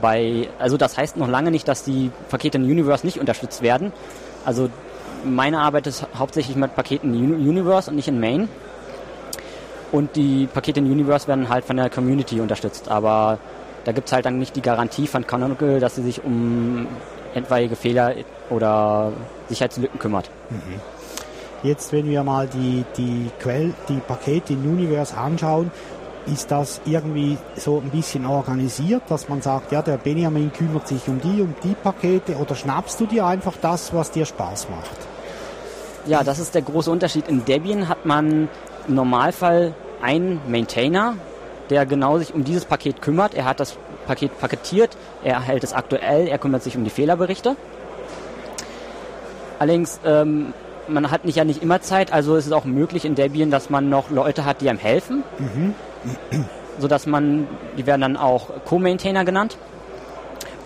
Bei, 0.00 0.48
also 0.60 0.76
das 0.76 0.96
heißt 0.96 1.16
noch 1.16 1.28
lange 1.28 1.50
nicht, 1.50 1.66
dass 1.66 1.82
die 1.82 2.12
Pakete 2.31 2.58
in 2.58 2.64
Universe 2.64 3.05
nicht 3.05 3.19
unterstützt 3.19 3.62
werden. 3.62 3.93
Also 4.44 4.69
meine 5.24 5.60
Arbeit 5.60 5.86
ist 5.86 6.06
hauptsächlich 6.17 6.56
mit 6.56 6.74
Paketen 6.74 7.14
in 7.14 7.48
Universe 7.48 7.91
und 7.91 7.96
nicht 7.96 8.08
in 8.08 8.20
Main. 8.20 8.48
Und 9.91 10.17
die 10.17 10.46
Pakete 10.46 10.81
in 10.81 10.91
Universe 10.91 11.29
werden 11.29 11.48
halt 11.48 11.64
von 11.64 11.76
der 11.76 11.91
Community 11.91 12.41
unterstützt. 12.41 12.88
Aber 12.88 13.38
da 13.84 13.93
gibt 13.93 14.08
es 14.08 14.12
halt 14.12 14.24
dann 14.24 14.38
nicht 14.38 14.56
die 14.56 14.62
Garantie 14.62 15.06
von 15.06 15.26
Canonical, 15.26 15.81
dass 15.81 15.96
sie 15.96 16.02
sich 16.02 16.24
um 16.24 16.86
etwaige 17.34 17.76
Fehler 17.76 18.14
oder 18.50 19.12
Sicherheitslücken 19.48 19.98
kümmert. 19.98 20.31
Mhm. 20.50 20.81
Jetzt, 21.62 21.93
wenn 21.93 22.08
wir 22.08 22.24
mal 22.24 22.48
die, 22.48 22.84
die, 22.96 23.31
Quell, 23.38 23.72
die 23.88 23.98
Pakete 23.98 24.55
in 24.55 24.60
Universe 24.60 25.17
anschauen, 25.17 25.70
ist 26.26 26.50
das 26.50 26.81
irgendwie 26.84 27.36
so 27.56 27.79
ein 27.79 27.91
bisschen 27.91 28.26
organisiert, 28.26 29.02
dass 29.08 29.29
man 29.29 29.43
sagt, 29.43 29.72
ja, 29.72 29.82
der 29.82 29.96
Benjamin 29.96 30.52
kümmert 30.52 30.88
sich 30.88 31.06
um 31.08 31.20
die, 31.20 31.41
um 31.41 31.55
die 31.62 31.74
Pakete 31.74 32.36
oder 32.36 32.55
schnappst 32.55 33.00
du 33.00 33.06
dir 33.06 33.26
einfach 33.26 33.55
das, 33.60 33.93
was 33.93 34.10
dir 34.10 34.24
Spaß 34.24 34.69
macht? 34.70 35.11
Ja, 36.06 36.25
das 36.25 36.39
ist 36.39 36.55
der 36.55 36.63
große 36.63 36.91
Unterschied. 36.91 37.29
In 37.29 37.44
Debian 37.44 37.89
hat 37.89 38.05
man 38.06 38.49
im 38.89 38.94
Normalfall 38.94 39.75
einen 40.03 40.41
Maintainer, 40.49 41.15
der 41.71 41.87
genau 41.87 42.19
sich 42.19 42.35
um 42.35 42.44
dieses 42.44 42.65
Paket 42.65 43.01
kümmert. 43.01 43.35
Er 43.35 43.44
hat 43.44 43.61
das 43.61 43.77
Paket 44.06 44.39
paketiert, 44.41 44.97
er 45.23 45.41
hält 45.41 45.63
es 45.63 45.73
aktuell, 45.73 46.27
er 46.27 46.39
kümmert 46.39 46.65
sich 46.65 46.77
um 46.77 46.82
die 46.82 46.91
Fehlerberichte. 46.91 47.56
Allerdings, 49.61 50.01
ähm, 50.05 50.53
man 50.89 51.13
hat 51.13 51.25
nicht 51.25 51.37
ja 51.37 51.44
nicht 51.44 51.63
immer 51.63 51.81
Zeit, 51.81 52.13
also 52.13 52.35
ist 52.35 52.47
es 52.47 52.53
auch 52.53 52.65
möglich 52.65 53.05
in 53.05 53.15
Debian, 53.15 53.53
dass 53.53 53.71
man 53.71 53.89
noch 53.89 54.11
Leute 54.11 54.44
hat, 54.44 54.61
die 54.61 54.69
einem 54.69 54.81
helfen. 54.81 55.23
Mhm. 55.39 55.75
Sodass 56.81 57.06
man, 57.06 57.47
die 57.79 57.87
werden 57.87 58.01
dann 58.01 58.17
auch 58.17 58.49
Co-Maintainer 58.65 59.25
genannt. 59.25 59.56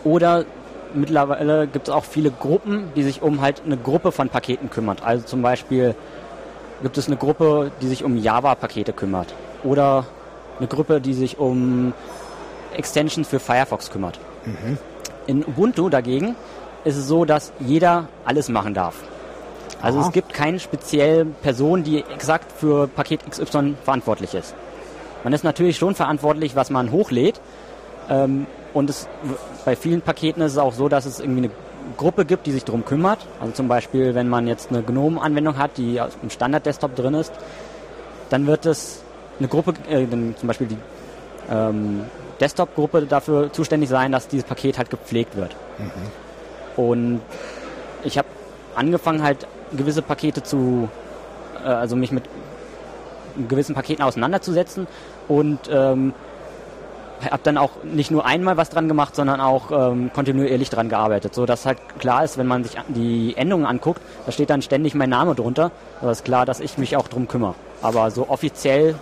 Oder 0.03 0.47
mittlerweile 0.95 1.67
gibt 1.67 1.89
es 1.89 1.95
auch 1.95 2.05
viele 2.05 2.31
Gruppen, 2.31 2.91
die 2.97 3.03
sich 3.03 3.23
um 3.23 3.41
halt 3.41 3.63
eine 3.65 3.77
Gruppe 3.77 4.13
von 4.13 4.29
Paketen 4.29 4.71
kümmert. 4.71 5.03
Also 5.03 5.25
zum 5.25 5.43
Beispiel 5.43 5.95
gibt 6.83 6.99
es 6.99 7.07
eine 7.07 7.17
Gruppe, 7.17 7.71
die 7.81 7.89
sich 7.89 8.05
um 8.05 8.17
Java-Pakete 8.17 8.93
kümmert. 8.93 9.35
Oder 9.65 10.05
eine 10.59 10.69
Gruppe, 10.69 11.01
die 11.01 11.15
sich 11.15 11.39
um 11.39 11.93
Extensions 12.75 13.29
für 13.29 13.41
Firefox 13.41 13.91
kümmert. 13.91 14.19
Mhm. 14.45 14.79
In 15.27 15.45
Ubuntu 15.45 15.89
dagegen 15.89 16.37
ist 16.85 16.97
es 16.97 17.09
so, 17.09 17.25
dass 17.25 17.53
jeder 17.59 18.09
alles 18.25 18.49
machen 18.49 18.75
darf. 18.75 19.03
Also 19.83 19.99
Aha. 19.99 20.07
es 20.07 20.13
gibt 20.13 20.33
keine 20.33 20.59
spezielle 20.59 21.25
Person, 21.25 21.83
die 21.83 21.99
exakt 21.99 22.53
für 22.53 22.87
Paket 22.89 23.29
XY 23.29 23.75
verantwortlich 23.83 24.35
ist. 24.35 24.55
Man 25.25 25.33
ist 25.33 25.45
natürlich 25.45 25.77
schon 25.77 25.95
verantwortlich, 25.95 26.55
was 26.55 26.71
man 26.71 26.93
hochlädt. 26.93 27.41
Ähm, 28.09 28.47
und 28.75 28.91
es, 28.91 29.09
bei 29.65 29.75
vielen 29.77 30.03
Paketen 30.03 30.43
ist 30.43 30.53
es 30.53 30.59
auch 30.59 30.73
so, 30.73 30.89
dass 30.89 31.07
es 31.07 31.21
irgendwie 31.21 31.45
eine 31.45 31.51
Gruppe 31.97 32.25
gibt, 32.25 32.47
die 32.47 32.53
sich 32.53 32.65
darum 32.65 32.85
kümmert. 32.85 33.19
Also 33.41 33.53
zum 33.53 33.69
Beispiel, 33.69 34.15
wenn 34.15 34.29
man 34.29 34.47
jetzt 34.47 34.71
eine 34.71 34.83
GNOME-Anwendung 34.83 35.57
hat, 35.57 35.77
die 35.77 36.01
im 36.23 36.31
Standard-Desktop 36.31 36.95
drin 36.95 37.15
ist, 37.15 37.33
dann 38.31 38.47
wird 38.47 38.67
es 38.67 39.03
eine 39.39 39.49
Gruppe, 39.49 39.75
äh, 39.89 40.07
zum 40.09 40.47
Beispiel 40.47 40.67
die 40.67 40.79
ähm, 41.51 42.05
Desktop-Gruppe 42.41 43.07
dafür 43.07 43.53
zuständig 43.53 43.89
sein, 43.89 44.13
dass 44.13 44.29
dieses 44.29 44.45
Paket 44.45 44.79
halt 44.79 44.91
gepflegt 44.91 45.37
wird. 45.37 45.55
Mhm. 45.79 46.83
Und 46.83 47.21
ich 48.05 48.19
habe 48.19 48.29
angefangen 48.75 49.23
halt 49.23 49.47
gewisse 49.77 50.03
Pakete 50.03 50.43
zu, 50.43 50.89
äh, 51.65 51.69
also 51.69 51.97
mich 51.97 52.13
mit 52.13 52.25
gewissen 53.49 53.75
Paketen 53.75 54.03
auseinanderzusetzen 54.03 54.87
und 55.29 55.61
ähm, 55.71 56.15
habe 57.25 57.41
dann 57.43 57.59
auch 57.59 57.71
nicht 57.83 58.11
nur 58.11 58.27
einmal 58.27 58.57
was 58.57 58.71
dran 58.71 58.89
gemacht, 58.89 59.17
sondern 59.17 59.41
auch 59.41 59.71
ähm, 59.71 60.11
kontinuierlich 60.13 60.71
dran 60.71 60.89
gearbeitet, 60.89 61.35
so 61.35 61.47
dass 61.47 61.67
halt 61.67 61.79
klar 61.99 62.25
ist, 62.25 62.39
wenn 62.39 62.47
man 62.47 62.65
sich 62.65 62.77
die 62.89 63.35
Endungen 63.37 63.67
anguckt, 63.67 64.01
da 64.27 64.33
steht 64.33 64.51
dann 64.51 64.63
ständig 64.63 64.95
mein 64.95 65.11
Name 65.11 65.35
drunter. 65.35 65.71
Da 66.01 66.11
ist 66.11 66.25
klar, 66.25 66.47
dass 66.47 66.61
ich 66.61 66.79
mich 66.79 66.97
auch 66.97 67.09
drum 67.09 67.29
kümmere. 67.29 67.55
Aber 67.83 68.11
so 68.11 68.29
offiziell 68.29 68.97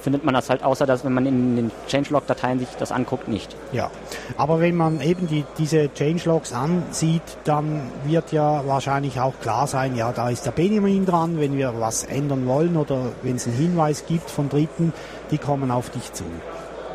findet 0.00 0.24
man 0.24 0.34
das 0.34 0.48
halt, 0.48 0.62
außer 0.62 0.86
dass 0.86 1.04
wenn 1.04 1.12
man 1.12 1.26
in 1.26 1.56
den 1.56 1.70
Changelog-Dateien 1.88 2.58
sich 2.58 2.68
das 2.78 2.92
anguckt, 2.92 3.28
nicht. 3.28 3.54
Ja, 3.72 3.90
aber 4.36 4.60
wenn 4.60 4.76
man 4.76 5.00
eben 5.00 5.26
die, 5.26 5.44
diese 5.58 5.90
Changelogs 5.92 6.52
ansieht, 6.52 7.22
dann 7.44 7.90
wird 8.04 8.32
ja 8.32 8.66
wahrscheinlich 8.66 9.20
auch 9.20 9.34
klar 9.40 9.66
sein, 9.66 9.96
ja, 9.96 10.12
da 10.12 10.30
ist 10.30 10.46
der 10.46 10.52
Benjamin 10.52 11.04
dran, 11.04 11.40
wenn 11.40 11.56
wir 11.56 11.74
was 11.78 12.04
ändern 12.04 12.46
wollen 12.46 12.76
oder 12.76 13.12
wenn 13.22 13.36
es 13.36 13.46
einen 13.46 13.56
Hinweis 13.56 14.06
gibt 14.06 14.30
von 14.30 14.48
Dritten, 14.48 14.92
die 15.30 15.38
kommen 15.38 15.70
auf 15.70 15.90
dich 15.90 16.12
zu. 16.12 16.24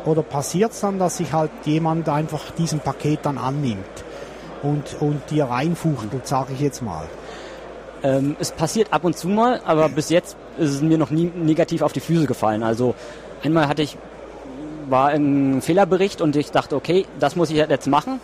Oder 0.04 0.22
passiert 0.22 0.72
es 0.72 0.80
dann, 0.80 0.98
dass 0.98 1.16
sich 1.16 1.32
halt 1.32 1.50
jemand 1.64 2.08
einfach 2.08 2.50
diesem 2.52 2.80
Paket 2.80 3.20
dann 3.22 3.38
annimmt 3.38 4.04
und, 4.62 4.96
und 5.00 5.30
dir 5.30 5.46
reinfuchtelt, 5.46 6.26
sage 6.26 6.52
ich 6.52 6.60
jetzt 6.60 6.82
mal? 6.82 7.04
Ähm, 8.02 8.36
es 8.38 8.52
passiert 8.52 8.92
ab 8.92 9.04
und 9.04 9.16
zu 9.16 9.28
mal, 9.28 9.60
aber 9.64 9.88
bis 9.88 10.10
jetzt 10.10 10.36
ist 10.58 10.70
es 10.70 10.82
mir 10.82 10.98
noch 10.98 11.10
nie 11.10 11.32
negativ 11.34 11.80
auf 11.80 11.92
die 11.92 12.00
Füße 12.00 12.26
gefallen. 12.26 12.62
Also 12.62 12.94
einmal 13.42 13.66
hatte 13.66 13.82
ich, 13.82 13.96
war 14.88 15.08
ein 15.08 15.62
Fehlerbericht 15.62 16.20
und 16.20 16.36
ich 16.36 16.50
dachte, 16.50 16.76
okay, 16.76 17.06
das 17.18 17.34
muss 17.34 17.50
ich 17.50 17.56
jetzt 17.56 17.86
machen. 17.86 18.20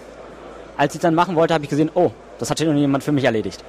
Als 0.76 0.94
ich 0.94 1.00
dann 1.00 1.14
machen 1.14 1.34
wollte, 1.34 1.54
habe 1.54 1.64
ich 1.64 1.70
gesehen, 1.70 1.90
oh, 1.94 2.10
das 2.38 2.50
hat 2.50 2.58
schon 2.58 2.76
jemand 2.76 3.04
für 3.04 3.12
mich 3.12 3.24
erledigt. 3.24 3.64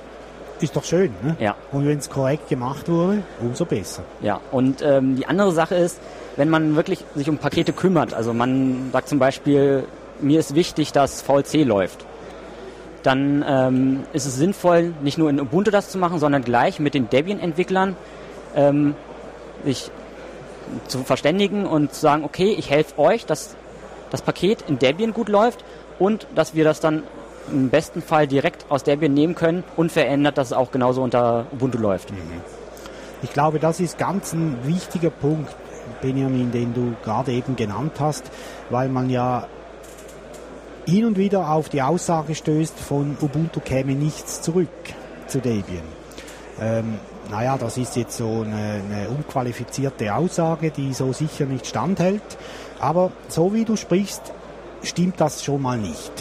Ist 0.59 0.75
doch 0.75 0.83
schön, 0.83 1.13
ne? 1.23 1.35
Ja. 1.39 1.55
Und 1.71 1.87
wenn 1.87 1.97
es 1.97 2.09
korrekt 2.09 2.49
gemacht 2.49 2.87
wurde, 2.87 3.23
umso 3.39 3.65
besser. 3.65 4.03
Ja, 4.21 4.39
und 4.51 4.81
ähm, 4.81 5.15
die 5.15 5.25
andere 5.25 5.51
Sache 5.53 5.75
ist, 5.75 5.99
wenn 6.37 6.49
man 6.49 6.75
wirklich 6.75 7.03
sich 7.15 7.29
um 7.29 7.37
Pakete 7.37 7.73
kümmert, 7.73 8.13
also 8.13 8.33
man 8.33 8.89
sagt 8.91 9.09
zum 9.09 9.19
Beispiel, 9.19 9.85
mir 10.19 10.39
ist 10.39 10.55
wichtig, 10.55 10.91
dass 10.91 11.21
VLC 11.21 11.65
läuft, 11.65 12.05
dann 13.03 13.43
ähm, 13.47 14.03
ist 14.13 14.25
es 14.25 14.35
sinnvoll, 14.35 14.93
nicht 15.01 15.17
nur 15.17 15.29
in 15.29 15.39
Ubuntu 15.39 15.71
das 15.71 15.89
zu 15.89 15.97
machen, 15.97 16.19
sondern 16.19 16.43
gleich 16.43 16.79
mit 16.79 16.93
den 16.93 17.09
Debian-Entwicklern 17.09 17.95
ähm, 18.55 18.95
sich 19.63 19.91
zu 20.87 20.99
verständigen 20.99 21.65
und 21.65 21.93
zu 21.93 22.01
sagen, 22.01 22.23
okay, 22.23 22.55
ich 22.57 22.69
helfe 22.69 22.99
euch, 22.99 23.25
dass 23.25 23.55
das 24.09 24.21
Paket 24.21 24.63
in 24.67 24.79
Debian 24.79 25.13
gut 25.13 25.29
läuft 25.29 25.63
und 25.99 26.27
dass 26.35 26.55
wir 26.55 26.63
das 26.63 26.79
dann 26.79 27.03
im 27.51 27.69
besten 27.69 28.01
Fall 28.01 28.27
direkt 28.27 28.65
aus 28.69 28.83
Debian 28.83 29.13
nehmen 29.13 29.35
können, 29.35 29.63
unverändert, 29.75 30.37
dass 30.37 30.47
es 30.47 30.53
auch 30.53 30.71
genauso 30.71 31.01
unter 31.01 31.47
Ubuntu 31.51 31.77
läuft. 31.77 32.13
Ich 33.23 33.33
glaube, 33.33 33.59
das 33.59 33.79
ist 33.79 33.97
ganz 33.97 34.33
ein 34.33 34.57
wichtiger 34.63 35.09
Punkt, 35.09 35.55
Benjamin, 36.01 36.51
den 36.51 36.73
du 36.73 36.93
gerade 37.03 37.31
eben 37.31 37.55
genannt 37.55 37.93
hast, 37.99 38.31
weil 38.69 38.89
man 38.89 39.09
ja 39.09 39.47
hin 40.85 41.05
und 41.05 41.17
wieder 41.17 41.49
auf 41.49 41.69
die 41.69 41.81
Aussage 41.81 42.35
stößt, 42.35 42.79
von 42.79 43.17
Ubuntu 43.21 43.59
käme 43.59 43.93
nichts 43.93 44.41
zurück 44.41 44.69
zu 45.27 45.39
Debian. 45.39 45.83
Ähm, 46.59 46.99
naja, 47.29 47.57
das 47.57 47.77
ist 47.77 47.95
jetzt 47.95 48.17
so 48.17 48.43
eine, 48.45 48.81
eine 48.83 49.09
unqualifizierte 49.09 50.13
Aussage, 50.13 50.71
die 50.71 50.93
so 50.93 51.13
sicher 51.13 51.45
nicht 51.45 51.65
standhält. 51.65 52.21
Aber 52.79 53.11
so 53.29 53.53
wie 53.53 53.63
du 53.63 53.75
sprichst, 53.75 54.33
stimmt 54.83 55.21
das 55.21 55.43
schon 55.43 55.61
mal 55.61 55.77
nicht. 55.77 56.11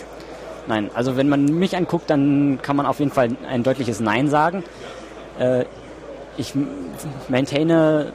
Nein, 0.68 0.90
also 0.94 1.16
wenn 1.16 1.28
man 1.28 1.46
mich 1.46 1.76
anguckt, 1.76 2.10
dann 2.10 2.60
kann 2.62 2.76
man 2.76 2.86
auf 2.86 3.00
jeden 3.00 3.10
Fall 3.10 3.30
ein 3.48 3.62
deutliches 3.62 4.00
Nein 4.00 4.28
sagen. 4.28 4.62
Äh, 5.38 5.64
ich 6.36 6.54
maintaine 7.28 8.12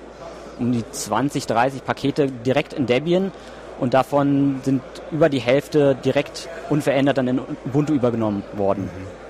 um 0.60 0.72
die 0.72 0.84
20, 0.90 1.48
30 1.48 1.86
Pakete 1.86 2.28
direkt 2.28 2.74
in 2.74 2.86
Debian 2.86 3.32
und 3.80 3.94
davon 3.94 4.60
sind 4.64 4.82
über 5.12 5.30
die 5.30 5.40
Hälfte 5.40 5.96
direkt 5.96 6.48
unverändert 6.70 7.18
dann 7.18 7.28
in 7.28 7.40
Ubuntu 7.66 7.94
übergenommen 7.94 8.44
worden. 8.54 8.84
Mhm. 8.84 9.26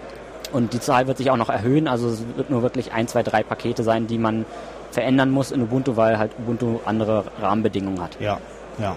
Und 0.55 0.73
die 0.73 0.79
Zahl 0.79 1.07
wird 1.07 1.17
sich 1.17 1.31
auch 1.31 1.37
noch 1.37 1.49
erhöhen, 1.49 1.87
also 1.87 2.07
es 2.07 2.23
wird 2.35 2.49
nur 2.49 2.61
wirklich 2.61 2.93
ein, 2.93 3.07
zwei, 3.07 3.23
drei 3.23 3.43
Pakete 3.43 3.83
sein, 3.83 4.07
die 4.07 4.17
man 4.17 4.45
verändern 4.91 5.29
muss 5.31 5.51
in 5.51 5.61
Ubuntu, 5.61 5.97
weil 5.97 6.17
halt 6.17 6.31
Ubuntu 6.39 6.79
andere 6.85 7.25
Rahmenbedingungen 7.41 8.01
hat. 8.01 8.17
Ja, 8.19 8.39
ja. 8.77 8.95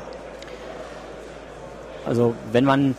Also 2.07 2.35
wenn 2.53 2.65
man 2.65 2.97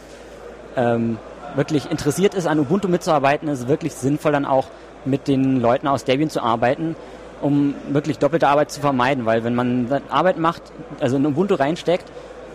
ähm, 0.75 1.17
wirklich 1.55 1.89
interessiert 1.89 2.33
ist, 2.33 2.47
an 2.47 2.59
Ubuntu 2.59 2.87
mitzuarbeiten, 2.87 3.47
ist 3.47 3.61
es 3.61 3.67
wirklich 3.67 3.93
sinnvoll 3.93 4.31
dann 4.31 4.45
auch 4.45 4.67
mit 5.05 5.27
den 5.27 5.61
Leuten 5.61 5.87
aus 5.87 6.03
Debian 6.03 6.29
zu 6.29 6.41
arbeiten, 6.41 6.95
um 7.41 7.75
wirklich 7.89 8.19
doppelte 8.19 8.47
Arbeit 8.47 8.71
zu 8.71 8.81
vermeiden, 8.81 9.25
weil 9.25 9.43
wenn 9.43 9.55
man 9.55 10.01
Arbeit 10.09 10.37
macht, 10.37 10.61
also 10.99 11.17
in 11.17 11.25
Ubuntu 11.25 11.55
reinsteckt 11.55 12.05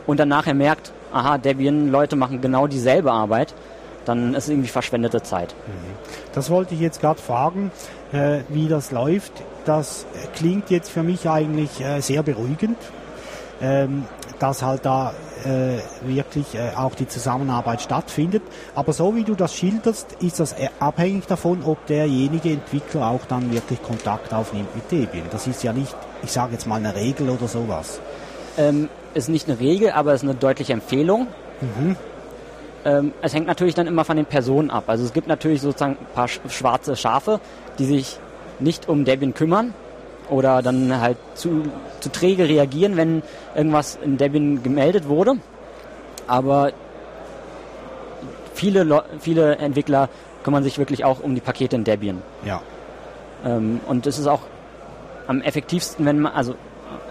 und 0.06 0.20
dann 0.20 0.28
nachher 0.28 0.54
merkt, 0.54 0.92
aha, 1.12 1.38
Debian-Leute 1.38 2.16
machen 2.16 2.40
genau 2.40 2.66
dieselbe 2.66 3.12
Arbeit, 3.12 3.54
dann 4.04 4.34
ist 4.34 4.44
es 4.44 4.50
irgendwie 4.50 4.68
verschwendete 4.68 5.22
Zeit. 5.22 5.54
Mhm. 5.66 5.72
Das 6.34 6.50
wollte 6.50 6.74
ich 6.74 6.80
jetzt 6.80 7.00
gerade 7.00 7.20
fragen, 7.20 7.70
äh, 8.12 8.40
wie 8.48 8.68
das 8.68 8.90
läuft. 8.90 9.32
Das 9.64 10.06
klingt 10.34 10.70
jetzt 10.70 10.90
für 10.90 11.02
mich 11.02 11.28
eigentlich 11.28 11.80
äh, 11.80 12.00
sehr 12.00 12.22
beruhigend, 12.22 12.76
ähm, 13.62 14.04
dass 14.38 14.62
halt 14.62 14.84
da 14.84 15.12
äh, 15.44 15.78
wirklich 16.02 16.54
äh, 16.54 16.70
auch 16.76 16.94
die 16.94 17.06
Zusammenarbeit 17.06 17.80
stattfindet. 17.80 18.42
Aber 18.74 18.92
so 18.92 19.14
wie 19.14 19.24
du 19.24 19.34
das 19.34 19.54
schilderst, 19.54 20.16
ist 20.20 20.40
das 20.40 20.52
äh, 20.54 20.68
abhängig 20.80 21.26
davon, 21.26 21.62
ob 21.64 21.86
derjenige 21.86 22.50
Entwickler 22.50 23.08
auch 23.08 23.24
dann 23.28 23.52
wirklich 23.52 23.82
Kontakt 23.82 24.32
aufnimmt 24.32 24.74
mit 24.74 24.90
Debian. 24.90 25.26
Das 25.30 25.46
ist 25.46 25.62
ja 25.62 25.72
nicht, 25.72 25.94
ich 26.22 26.32
sage 26.32 26.52
jetzt 26.52 26.66
mal 26.66 26.76
eine 26.76 26.94
Regel 26.94 27.28
oder 27.30 27.48
sowas. 27.48 28.00
Ähm, 28.56 28.88
ist 29.14 29.28
nicht 29.28 29.48
eine 29.48 29.58
Regel, 29.60 29.90
aber 29.90 30.14
ist 30.14 30.22
eine 30.22 30.34
deutliche 30.34 30.72
Empfehlung. 30.72 31.26
Mhm. 31.60 31.96
Ähm, 32.84 33.12
es 33.22 33.32
hängt 33.34 33.46
natürlich 33.46 33.74
dann 33.74 33.86
immer 33.86 34.04
von 34.04 34.16
den 34.16 34.26
Personen 34.26 34.70
ab. 34.70 34.84
Also 34.88 35.04
es 35.04 35.12
gibt 35.12 35.26
natürlich 35.26 35.60
sozusagen 35.62 35.96
ein 35.98 36.14
paar 36.14 36.28
schwarze 36.28 36.96
Schafe, 36.96 37.40
die 37.78 37.86
sich 37.86 38.18
nicht 38.60 38.88
um 38.88 39.04
Debian 39.04 39.34
kümmern 39.34 39.74
oder 40.30 40.62
dann 40.62 41.00
halt 41.00 41.18
zu, 41.34 41.62
zu 42.00 42.10
träge 42.10 42.48
reagieren, 42.48 42.96
wenn 42.96 43.22
irgendwas 43.54 43.98
in 44.02 44.16
Debian 44.16 44.62
gemeldet 44.62 45.08
wurde. 45.08 45.34
Aber 46.26 46.72
viele, 48.54 49.04
viele 49.20 49.56
Entwickler 49.56 50.08
kümmern 50.42 50.62
sich 50.62 50.78
wirklich 50.78 51.04
auch 51.04 51.20
um 51.20 51.34
die 51.34 51.40
Pakete 51.40 51.76
in 51.76 51.84
Debian. 51.84 52.22
Ja. 52.44 52.62
Ähm, 53.44 53.80
und 53.86 54.06
es 54.06 54.18
ist 54.18 54.26
auch 54.26 54.40
am 55.26 55.40
effektivsten, 55.40 56.04
wenn 56.06 56.20
man, 56.20 56.32
also 56.32 56.54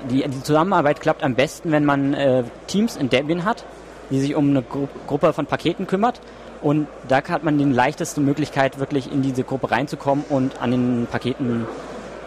die, 0.09 0.23
die 0.27 0.43
Zusammenarbeit 0.43 1.01
klappt 1.01 1.23
am 1.23 1.35
besten, 1.35 1.71
wenn 1.71 1.85
man 1.85 2.13
äh, 2.13 2.43
Teams 2.67 2.95
in 2.95 3.09
Debian 3.09 3.45
hat, 3.45 3.65
die 4.09 4.19
sich 4.19 4.35
um 4.35 4.49
eine 4.49 4.61
Gru 4.61 4.87
Gruppe 5.07 5.33
von 5.33 5.45
Paketen 5.45 5.87
kümmert. 5.87 6.19
Und 6.61 6.87
da 7.09 7.17
hat 7.17 7.43
man 7.43 7.57
die 7.57 7.65
leichteste 7.65 8.21
Möglichkeit, 8.21 8.79
wirklich 8.79 9.11
in 9.11 9.21
diese 9.21 9.43
Gruppe 9.43 9.71
reinzukommen 9.71 10.23
und 10.29 10.61
an 10.61 10.71
den 10.71 11.07
Paketen 11.11 11.67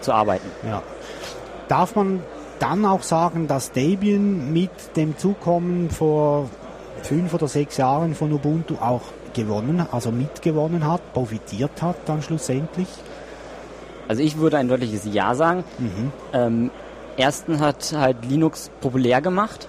zu 0.01 0.13
arbeiten. 0.13 0.49
Ja. 0.65 0.83
Darf 1.69 1.97
man 1.97 2.23
dann 2.59 2.85
auch 2.85 3.03
sagen, 3.03 3.49
dass 3.49 3.73
Debian 3.73 4.53
mit 4.53 4.71
dem 4.97 5.19
Zukommen 5.19 5.91
vor 5.91 6.49
fünf 7.03 7.35
oder 7.35 7.49
sechs 7.49 7.77
Jahren 7.77 8.15
von 8.15 8.33
Ubuntu 8.33 8.77
auch 8.81 9.03
gewonnen, 9.35 9.87
also 9.93 10.11
mitgewonnen 10.11 10.91
hat, 10.91 11.13
profitiert 11.13 11.83
hat 11.83 11.97
dann 12.07 12.23
schlussendlich? 12.23 12.89
Also 14.09 14.23
ich 14.23 14.39
würde 14.39 14.59
ein 14.59 14.69
deutliches 14.69 15.05
Ja 15.13 15.35
sagen. 15.35 15.65
Mhm. 15.79 16.13
Ähm, 16.33 16.71
erstens 17.17 17.61
hat 17.61 17.93
halt 17.93 18.25
Linux 18.25 18.71
populär 18.81 19.21
gemacht, 19.21 19.69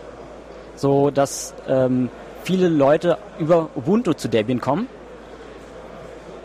so 0.75 1.11
dass 1.11 1.53
ähm, 1.67 2.09
viele 2.43 2.69
Leute 2.69 3.17
über 3.39 3.69
Ubuntu 3.75 4.13
zu 4.13 4.29
Debian 4.29 4.61
kommen. 4.61 4.87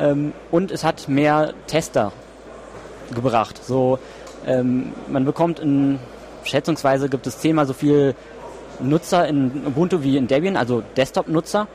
Ähm, 0.00 0.32
und 0.50 0.70
es 0.70 0.84
hat 0.84 1.08
mehr 1.08 1.52
Tester 1.66 2.12
gebracht. 3.14 3.60
So, 3.64 3.98
ähm, 4.46 4.92
man 5.08 5.24
bekommt 5.24 5.60
in, 5.60 5.98
schätzungsweise 6.44 7.08
gibt 7.08 7.26
es 7.26 7.38
zehnmal 7.38 7.66
so 7.66 7.72
viel 7.72 8.14
Nutzer 8.80 9.26
in 9.28 9.66
Ubuntu 9.66 10.02
wie 10.02 10.16
in 10.16 10.26
Debian, 10.26 10.56
also 10.56 10.82
Desktop-Nutzer. 10.96 11.68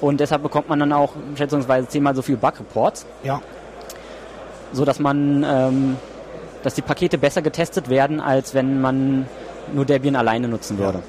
Und 0.00 0.20
deshalb 0.20 0.42
bekommt 0.42 0.68
man 0.68 0.78
dann 0.78 0.92
auch 0.92 1.12
schätzungsweise 1.36 1.88
zehnmal 1.88 2.14
so 2.14 2.22
viel 2.22 2.36
Bug-Reports. 2.36 3.06
Ja. 3.22 3.40
So 4.72 4.84
dass 4.84 4.98
man, 4.98 5.44
ähm, 5.46 5.96
dass 6.62 6.74
die 6.74 6.82
Pakete 6.82 7.18
besser 7.18 7.42
getestet 7.42 7.88
werden, 7.88 8.20
als 8.20 8.54
wenn 8.54 8.80
man 8.80 9.26
nur 9.72 9.84
Debian 9.84 10.16
alleine 10.16 10.48
nutzen 10.48 10.78
würde. 10.78 10.98
Ja. 10.98 11.04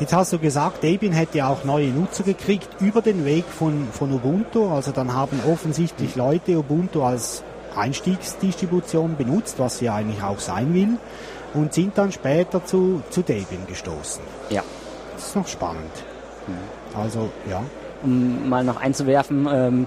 Jetzt 0.00 0.12
hast 0.12 0.32
du 0.32 0.38
gesagt, 0.38 0.84
Debian 0.84 1.12
hätte 1.12 1.44
auch 1.44 1.64
neue 1.64 1.88
Nutzer 1.88 2.22
gekriegt 2.22 2.68
über 2.78 3.02
den 3.02 3.24
Weg 3.24 3.44
von, 3.46 3.88
von 3.90 4.12
Ubuntu. 4.12 4.68
Also 4.72 4.92
dann 4.92 5.12
haben 5.12 5.40
offensichtlich 5.50 6.14
Leute 6.14 6.56
Ubuntu 6.56 7.02
als 7.02 7.42
Einstiegsdistribution 7.76 9.16
benutzt, 9.16 9.58
was 9.58 9.78
sie 9.78 9.88
eigentlich 9.88 10.22
auch 10.22 10.38
sein 10.38 10.74
will, 10.74 10.98
und 11.54 11.72
sind 11.72 11.96
dann 11.96 12.12
später 12.12 12.64
zu, 12.64 13.02
zu 13.10 13.22
Debian 13.22 13.66
gestoßen. 13.66 14.22
Ja. 14.50 14.62
Das 15.14 15.28
ist 15.28 15.36
noch 15.36 15.46
spannend. 15.46 15.90
Also, 16.96 17.30
ja. 17.48 17.62
Um 18.02 18.48
mal 18.48 18.64
noch 18.64 18.80
einzuwerfen, 18.80 19.48
ähm, 19.50 19.86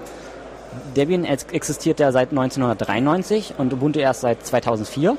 Debian 0.96 1.24
ex- 1.24 1.46
existiert 1.52 2.00
ja 2.00 2.12
seit 2.12 2.30
1993 2.30 3.54
und 3.58 3.72
Ubuntu 3.72 3.98
erst 4.00 4.20
seit 4.22 4.44
2004. 4.44 5.16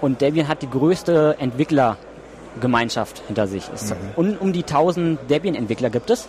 Und 0.00 0.20
Debian 0.20 0.48
hat 0.48 0.62
die 0.62 0.70
größte 0.70 1.36
Entwicklergemeinschaft 1.40 3.22
hinter 3.26 3.46
sich. 3.46 3.68
Es 3.74 3.92
um, 4.16 4.36
um 4.38 4.52
die 4.52 4.62
1000 4.62 5.18
Debian-Entwickler 5.30 5.90
gibt 5.90 6.10
es. 6.10 6.26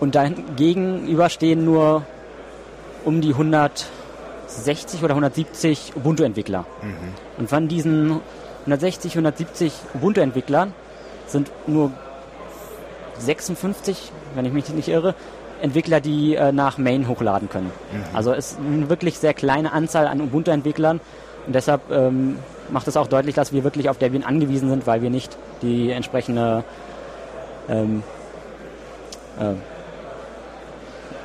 Und 0.00 0.14
dagegenüber 0.14 1.30
stehen 1.30 1.64
nur 1.64 2.02
um 3.04 3.20
die 3.20 3.34
160 4.54 5.02
oder 5.02 5.12
170 5.14 5.92
Ubuntu-Entwickler. 5.96 6.64
Und 7.38 7.48
von 7.48 7.68
diesen 7.68 8.20
160, 8.60 9.12
170 9.12 9.72
Ubuntu-Entwicklern 9.94 10.72
sind 11.26 11.50
nur 11.66 11.90
56, 13.18 14.12
wenn 14.34 14.44
ich 14.44 14.52
mich 14.52 14.68
nicht 14.70 14.88
irre, 14.88 15.14
Entwickler, 15.62 16.00
die 16.00 16.34
äh, 16.34 16.52
nach 16.52 16.78
Main 16.78 17.08
hochladen 17.08 17.48
können. 17.48 17.70
Also 18.12 18.32
es 18.32 18.52
ist 18.52 18.58
eine 18.60 18.88
wirklich 18.90 19.18
sehr 19.18 19.34
kleine 19.34 19.72
Anzahl 19.72 20.06
an 20.06 20.20
Ubuntu-Entwicklern 20.20 21.00
und 21.46 21.54
deshalb 21.54 21.90
ähm, 21.90 22.38
macht 22.70 22.88
es 22.88 22.96
auch 22.96 23.06
deutlich, 23.06 23.34
dass 23.34 23.52
wir 23.52 23.64
wirklich 23.64 23.88
auf 23.88 23.98
Debian 23.98 24.24
angewiesen 24.24 24.68
sind, 24.68 24.86
weil 24.86 25.02
wir 25.02 25.10
nicht 25.10 25.36
die 25.62 25.90
entsprechende 25.90 26.64
ähm, 27.68 28.02
äh, 29.38 29.52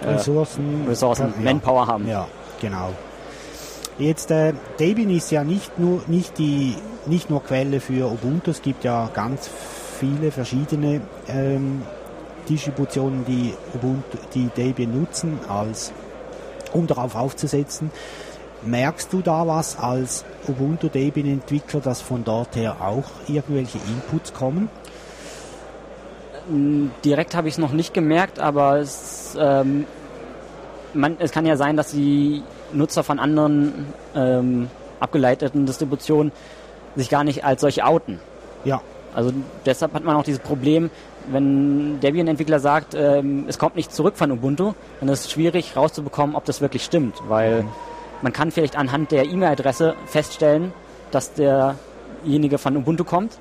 äh, 0.06 0.10
Ressourcen, 0.14 0.86
Ressourcen. 0.88 1.34
Manpower 1.44 1.88
haben. 1.88 2.08
Ja, 2.08 2.28
genau. 2.62 2.92
Jetzt, 4.00 4.32
äh, 4.32 4.54
Debian 4.80 5.10
ist 5.10 5.30
ja 5.30 5.44
nicht 5.44 5.78
nur, 5.78 6.02
nicht, 6.08 6.38
die, 6.38 6.76
nicht 7.06 7.30
nur 7.30 7.44
Quelle 7.44 7.82
für 7.82 8.10
Ubuntu, 8.10 8.52
es 8.52 8.62
gibt 8.62 8.86
ja 8.86 9.10
ganz 9.14 9.50
viele 10.00 10.32
verschiedene 10.32 11.02
ähm, 11.28 11.82
Distributionen, 12.48 13.26
die 13.26 13.54
Ubuntu, 13.74 14.18
die 14.34 14.48
Debian 14.56 14.98
nutzen, 14.98 15.38
als, 15.50 15.92
um 16.72 16.88
darauf 16.88 17.14
aufzusetzen. 17.16 17.92
Merkst 18.62 19.12
du 19.12 19.22
da 19.22 19.46
was 19.46 19.78
als 19.78 20.24
Ubuntu 20.48 20.88
Debian 20.88 21.28
Entwickler, 21.28 21.82
dass 21.82 22.02
von 22.02 22.24
dort 22.24 22.56
her 22.56 22.78
auch 22.80 23.04
irgendwelche 23.28 23.80
Inputs 23.80 24.34
kommen? 24.34 24.70
Direkt 27.04 27.36
habe 27.36 27.50
ich 27.50 27.56
es 27.56 27.58
noch 27.58 27.74
nicht 27.74 27.94
gemerkt, 27.94 28.40
aber 28.40 28.80
es, 28.80 29.38
ähm, 29.38 29.86
man, 30.94 31.18
es 31.20 31.32
kann 31.32 31.46
ja 31.46 31.58
sein, 31.58 31.76
dass 31.76 31.92
die 31.92 32.44
Nutzer 32.74 33.04
von 33.04 33.20
anderen 33.20 33.88
ähm, 34.16 34.70
abgeleiteten 35.00 35.66
Distributionen 35.66 36.32
sich 36.96 37.10
gar 37.10 37.24
nicht 37.24 37.44
als 37.46 37.62
solche 37.62 37.86
outen. 37.86 38.20
Ja, 38.66 38.82
Also 39.14 39.32
deshalb 39.66 39.94
hat 39.94 40.04
man 40.04 40.16
auch 40.16 40.24
dieses 40.24 40.40
Problem, 40.42 40.90
wenn 41.32 42.00
Debian-Entwickler 42.02 42.60
sagt, 42.60 42.96
ähm, 42.96 43.46
es 43.48 43.58
kommt 43.60 43.76
nicht 43.76 43.94
zurück 43.94 44.18
von 44.18 44.32
Ubuntu, 44.32 44.74
dann 45.00 45.10
ist 45.10 45.26
es 45.26 45.32
schwierig 45.32 45.76
rauszubekommen, 45.76 46.36
ob 46.36 46.46
das 46.46 46.60
wirklich 46.62 46.84
stimmt, 46.84 47.16
weil 47.28 47.66
man 48.22 48.34
kann 48.34 48.52
vielleicht 48.52 48.78
anhand 48.78 49.12
der 49.12 49.26
E-Mail-Adresse 49.26 49.96
feststellen, 50.08 50.74
dass 51.12 51.34
derjenige 51.34 52.58
von 52.58 52.76
Ubuntu 52.76 53.04
kommt, 53.04 53.38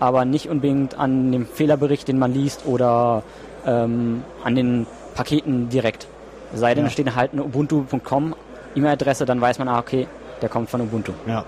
aber 0.00 0.24
nicht 0.24 0.48
unbedingt 0.50 0.98
an 0.98 1.32
dem 1.32 1.46
Fehlerbericht, 1.46 2.08
den 2.08 2.18
man 2.18 2.32
liest 2.34 2.66
oder 2.66 3.22
ähm, 3.66 4.22
an 4.44 4.54
den 4.54 4.86
Paketen 5.14 5.68
direkt. 5.68 6.06
Es 6.52 6.60
sei 6.60 6.74
denn, 6.74 6.84
Ja. 6.84 6.88
es 6.88 6.92
steht 6.92 7.14
halt 7.14 7.32
eine 7.32 7.42
ubuntu.com 7.44 8.34
E-Mail-Adresse, 8.78 9.24
dann 9.24 9.40
weiß 9.40 9.58
man, 9.58 9.68
ah, 9.68 9.78
okay, 9.78 10.06
der 10.40 10.48
kommt 10.48 10.70
von 10.70 10.80
Ubuntu. 10.80 11.12
Ja. 11.26 11.44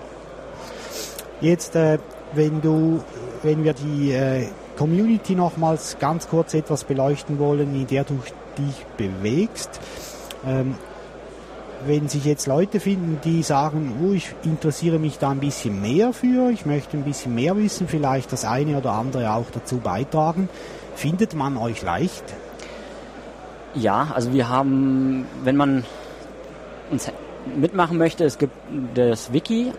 Jetzt, 1.41 1.75
äh, 1.75 1.97
wenn 2.33 2.61
du, 2.61 3.03
wenn 3.43 3.63
wir 3.63 3.73
die 3.73 4.11
äh, 4.11 4.47
Community 4.77 5.35
nochmals 5.35 5.97
ganz 5.99 6.27
kurz 6.27 6.53
etwas 6.53 6.83
beleuchten 6.83 7.39
wollen, 7.39 7.75
in 7.75 7.87
der 7.87 8.03
du 8.03 8.19
dich 8.57 8.85
bewegst, 8.97 9.79
ähm, 10.45 10.75
wenn 11.85 12.07
sich 12.07 12.25
jetzt 12.25 12.45
Leute 12.45 12.79
finden, 12.79 13.19
die 13.23 13.41
sagen, 13.41 13.95
oh, 14.03 14.13
ich 14.13 14.35
interessiere 14.43 14.99
mich 14.99 15.17
da 15.17 15.31
ein 15.31 15.39
bisschen 15.39 15.81
mehr 15.81 16.13
für, 16.13 16.51
ich 16.51 16.65
möchte 16.65 16.95
ein 16.95 17.03
bisschen 17.03 17.33
mehr 17.33 17.57
wissen, 17.57 17.87
vielleicht 17.87 18.31
das 18.31 18.45
eine 18.45 18.77
oder 18.77 18.91
andere 18.91 19.33
auch 19.33 19.47
dazu 19.51 19.77
beitragen, 19.77 20.47
findet 20.95 21.33
man 21.33 21.57
euch 21.57 21.81
leicht? 21.81 22.23
Ja, 23.73 24.11
also 24.13 24.33
wir 24.33 24.49
haben, 24.49 25.25
wenn 25.43 25.55
man 25.55 25.85
uns 26.91 27.11
mitmachen 27.55 27.97
möchte, 27.97 28.23
es 28.23 28.37
gibt 28.37 28.55
das 28.93 29.33
Wiki 29.33 29.71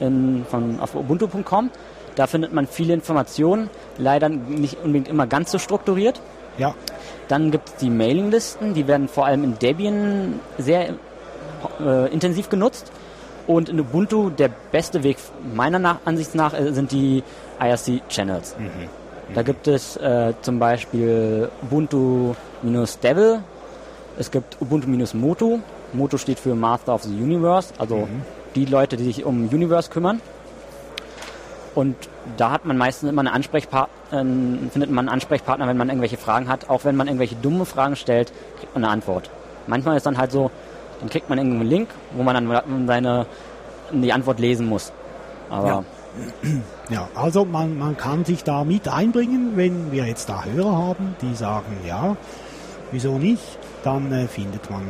in, 0.00 0.44
von, 0.48 0.80
auf 0.80 0.94
ubuntu.com. 0.94 1.70
Da 2.16 2.26
findet 2.26 2.52
man 2.52 2.66
viele 2.66 2.92
Informationen, 2.94 3.70
leider 3.96 4.28
nicht 4.28 4.78
unbedingt 4.82 5.08
immer 5.08 5.26
ganz 5.26 5.50
so 5.50 5.58
strukturiert. 5.58 6.20
Ja, 6.58 6.74
Dann 7.28 7.50
gibt 7.50 7.68
es 7.68 7.76
die 7.76 7.90
Mailinglisten, 7.90 8.74
die 8.74 8.86
werden 8.86 9.08
vor 9.08 9.24
allem 9.26 9.44
in 9.44 9.58
Debian 9.58 10.40
sehr 10.58 10.94
äh, 11.80 12.12
intensiv 12.12 12.48
genutzt. 12.48 12.90
Und 13.46 13.68
in 13.68 13.80
Ubuntu 13.80 14.30
der 14.30 14.50
beste 14.70 15.02
Weg 15.02 15.16
meiner 15.54 15.78
nach, 15.78 15.98
Ansicht 16.04 16.34
nach 16.34 16.52
äh, 16.52 16.72
sind 16.72 16.92
die 16.92 17.22
IRC-Channels. 17.60 18.56
Da 19.34 19.42
gibt 19.42 19.68
es 19.68 19.96
äh, 19.96 20.34
zum 20.42 20.58
Beispiel 20.58 21.48
Ubuntu-Devil, 21.62 23.40
es 24.18 24.30
gibt 24.30 24.56
Ubuntu-Motu. 24.60 25.60
Motu 25.92 26.18
steht 26.18 26.38
für 26.38 26.54
Master 26.54 26.94
of 26.94 27.02
the 27.02 27.10
Universe, 27.14 27.72
also 27.78 28.08
die 28.54 28.64
Leute, 28.64 28.96
die 28.96 29.04
sich 29.04 29.24
um 29.24 29.48
Universe 29.48 29.90
kümmern. 29.90 30.20
Und 31.74 31.96
da 32.36 32.50
hat 32.50 32.64
man 32.64 32.76
meistens 32.76 33.08
immer 33.08 33.20
eine 33.20 33.32
Ansprechpartner, 33.32 33.88
äh, 34.12 34.24
findet 34.70 34.90
man 34.90 35.06
einen 35.06 35.14
Ansprechpartner, 35.14 35.68
wenn 35.68 35.76
man 35.76 35.88
irgendwelche 35.88 36.16
Fragen 36.16 36.48
hat. 36.48 36.68
Auch 36.68 36.84
wenn 36.84 36.96
man 36.96 37.06
irgendwelche 37.06 37.36
dumme 37.36 37.64
Fragen 37.64 37.94
stellt, 37.96 38.32
kriegt 38.58 38.74
man 38.74 38.84
eine 38.84 38.92
Antwort. 38.92 39.30
Manchmal 39.66 39.96
ist 39.96 40.04
dann 40.06 40.18
halt 40.18 40.32
so, 40.32 40.50
dann 40.98 41.08
kriegt 41.08 41.28
man 41.28 41.38
irgendeinen 41.38 41.68
Link, 41.70 41.88
wo 42.12 42.22
man 42.22 42.34
dann 42.34 42.86
seine, 42.86 43.26
die 43.92 44.12
Antwort 44.12 44.40
lesen 44.40 44.66
muss. 44.66 44.92
Aber 45.48 45.66
Ja. 45.66 45.84
Ja, 46.90 47.08
also 47.14 47.44
man, 47.44 47.78
man 47.78 47.96
kann 47.96 48.24
sich 48.24 48.42
da 48.42 48.64
mit 48.64 48.88
einbringen, 48.88 49.52
wenn 49.54 49.92
wir 49.92 50.06
jetzt 50.06 50.28
da 50.28 50.44
Hörer 50.44 50.76
haben, 50.76 51.14
die 51.22 51.36
sagen, 51.36 51.76
ja, 51.86 52.16
wieso 52.90 53.16
nicht, 53.16 53.58
dann 53.84 54.10
äh, 54.10 54.26
findet 54.26 54.68
man 54.72 54.82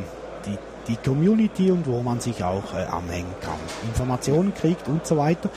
die, 0.47 0.57
die 0.91 0.97
Community 0.97 1.71
und 1.71 1.87
wo 1.87 2.03
man 2.03 2.21
sich 2.21 2.43
auch 2.43 2.75
äh, 2.75 2.85
anhängen 2.85 3.35
kann, 3.41 3.59
Informationen 3.89 4.53
kriegt 4.55 4.89
und 4.89 5.07
so 5.07 5.17
weiter. 5.17 5.51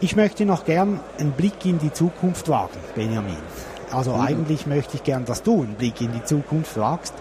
Ich 0.00 0.14
möchte 0.14 0.44
noch 0.44 0.64
gern 0.64 1.00
einen 1.18 1.32
Blick 1.32 1.64
in 1.64 1.78
die 1.78 1.92
Zukunft 1.92 2.48
wagen, 2.48 2.78
Benjamin. 2.94 3.36
Also 3.90 4.14
eigentlich 4.14 4.66
möchte 4.66 4.96
ich 4.96 5.04
gern, 5.04 5.24
dass 5.24 5.42
du 5.42 5.62
einen 5.62 5.74
Blick 5.74 6.00
in 6.00 6.12
die 6.12 6.24
Zukunft 6.24 6.76
wagst. 6.76 7.14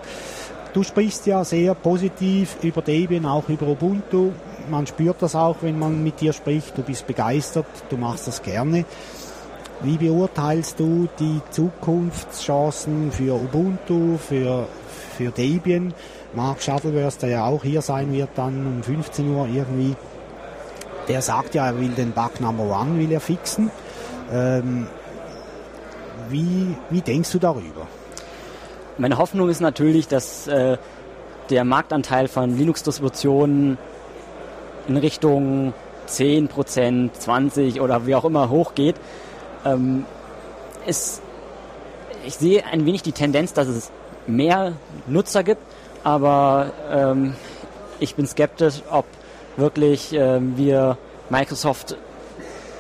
Du 0.73 0.83
sprichst 0.83 1.25
ja 1.25 1.45
sehr 1.45 1.73
positiv 1.73 2.57
über 2.61 2.81
Debian, 2.81 3.25
auch 3.25 3.47
über 3.47 3.67
Ubuntu. 3.67 4.31
Man 4.69 4.85
spürt 4.87 5.21
das 5.21 5.35
auch, 5.35 5.57
wenn 5.61 5.79
man 5.79 6.03
mit 6.03 6.19
dir 6.19 6.33
spricht. 6.33 6.77
Du 6.77 6.81
bist 6.81 7.07
begeistert, 7.07 7.67
du 7.89 7.95
machst 7.95 8.27
das 8.27 8.41
gerne. 8.41 8.83
Wie 9.81 9.97
beurteilst 9.97 10.79
du 10.79 11.07
die 11.19 11.39
Zukunftschancen 11.51 13.11
für 13.11 13.35
Ubuntu, 13.35 14.17
für, 14.17 14.67
für 15.15 15.31
Debian? 15.31 15.93
Mark 16.35 16.61
Shuttleworth, 16.61 17.21
der 17.21 17.29
ja 17.29 17.45
auch 17.45 17.63
hier 17.63 17.81
sein 17.81 18.11
wird, 18.11 18.29
dann 18.35 18.65
um 18.65 18.83
15 18.83 19.33
Uhr 19.33 19.47
irgendwie, 19.47 19.95
der 21.07 21.21
sagt 21.21 21.55
ja, 21.55 21.67
er 21.67 21.79
will 21.79 21.89
den 21.89 22.11
Bug 22.11 22.39
Number 22.41 22.63
One 22.63 22.99
will 22.99 23.11
er 23.11 23.19
fixen. 23.21 23.71
Ähm, 24.31 24.87
wie, 26.29 26.75
wie 26.89 27.01
denkst 27.01 27.31
du 27.31 27.39
darüber? 27.39 27.87
Meine 28.97 29.17
Hoffnung 29.17 29.49
ist 29.49 29.61
natürlich, 29.61 30.07
dass 30.07 30.47
äh, 30.47 30.77
der 31.49 31.63
Marktanteil 31.63 32.27
von 32.27 32.57
Linux-Distributionen 32.57 33.77
in 34.87 34.97
Richtung 34.97 35.73
10%, 36.07 37.13
20 37.13 37.81
oder 37.81 38.05
wie 38.07 38.15
auch 38.15 38.25
immer 38.25 38.49
hochgeht. 38.49 38.95
Ähm, 39.65 40.05
ist, 40.85 41.21
ich 42.25 42.35
sehe 42.35 42.65
ein 42.65 42.85
wenig 42.85 43.03
die 43.03 43.11
Tendenz, 43.11 43.53
dass 43.53 43.67
es 43.67 43.91
mehr 44.27 44.73
Nutzer 45.07 45.43
gibt, 45.43 45.61
aber 46.05 46.71
ähm, 46.91 47.35
ich 47.99 48.15
bin 48.15 48.27
skeptisch, 48.27 48.83
ob 48.91 49.05
wirklich 49.57 50.13
ähm, 50.13 50.55
wir 50.55 50.97
Microsoft 51.29 51.97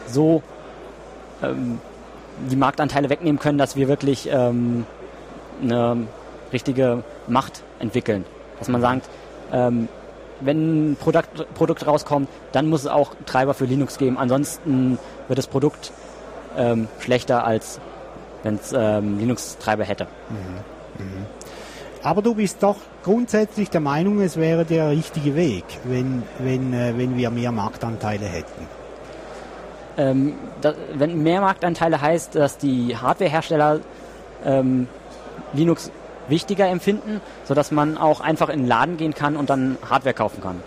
so 0.07 0.43
ähm, 1.41 1.79
die 2.49 2.55
Marktanteile 2.55 3.09
wegnehmen 3.09 3.39
können, 3.39 3.57
dass 3.57 3.75
wir 3.75 3.87
wirklich 3.87 4.29
ähm, 4.31 4.85
eine 5.61 6.07
richtige 6.53 7.03
Macht 7.27 7.63
entwickeln. 7.79 8.25
Dass 8.59 8.67
man 8.67 8.79
sagt, 8.81 9.09
ähm, 9.51 9.89
wenn 10.41 10.91
ein 10.91 10.95
Produkt, 10.95 11.53
Produkt 11.55 11.87
rauskommt, 11.87 12.29
dann 12.51 12.67
muss 12.69 12.81
es 12.81 12.87
auch 12.87 13.15
Treiber 13.25 13.55
für 13.55 13.65
Linux 13.65 13.97
geben. 13.97 14.19
Ansonsten 14.19 14.99
wird 15.27 15.39
das 15.39 15.47
Produkt 15.47 15.91
ähm, 16.57 16.87
schlechter 16.99 17.43
als 17.43 17.79
wenn 18.43 18.55
es 18.55 18.71
ähm, 18.77 19.17
Linux-Treiber 19.17 19.83
hätte. 19.83 20.05
Aber 22.05 22.21
du 22.21 22.35
bist 22.35 22.61
doch 22.61 22.75
grundsätzlich 23.03 23.71
der 23.71 23.81
Meinung, 23.81 24.21
es 24.21 24.37
wäre 24.37 24.63
der 24.63 24.91
richtige 24.91 25.35
Weg, 25.35 25.63
wenn, 25.85 26.21
wenn, 26.37 26.71
äh, 26.71 26.93
wenn 26.95 27.17
wir 27.17 27.31
mehr 27.31 27.51
Marktanteile 27.51 28.25
hätten. 28.25 28.67
Ähm, 29.97 30.33
da, 30.61 30.75
wenn 30.93 31.23
mehr 31.23 31.41
Marktanteile 31.41 31.99
heißt, 31.99 32.35
dass 32.35 32.59
die 32.59 32.95
Hardwarehersteller 32.95 33.79
ähm, 34.45 34.87
Linux 35.53 35.89
wichtiger 36.27 36.67
empfinden, 36.67 37.21
sodass 37.43 37.71
man 37.71 37.97
auch 37.97 38.21
einfach 38.21 38.49
in 38.49 38.59
den 38.59 38.67
Laden 38.67 38.97
gehen 38.97 39.15
kann 39.15 39.35
und 39.35 39.49
dann 39.49 39.77
Hardware 39.89 40.13
kaufen 40.13 40.41
kann. 40.41 40.61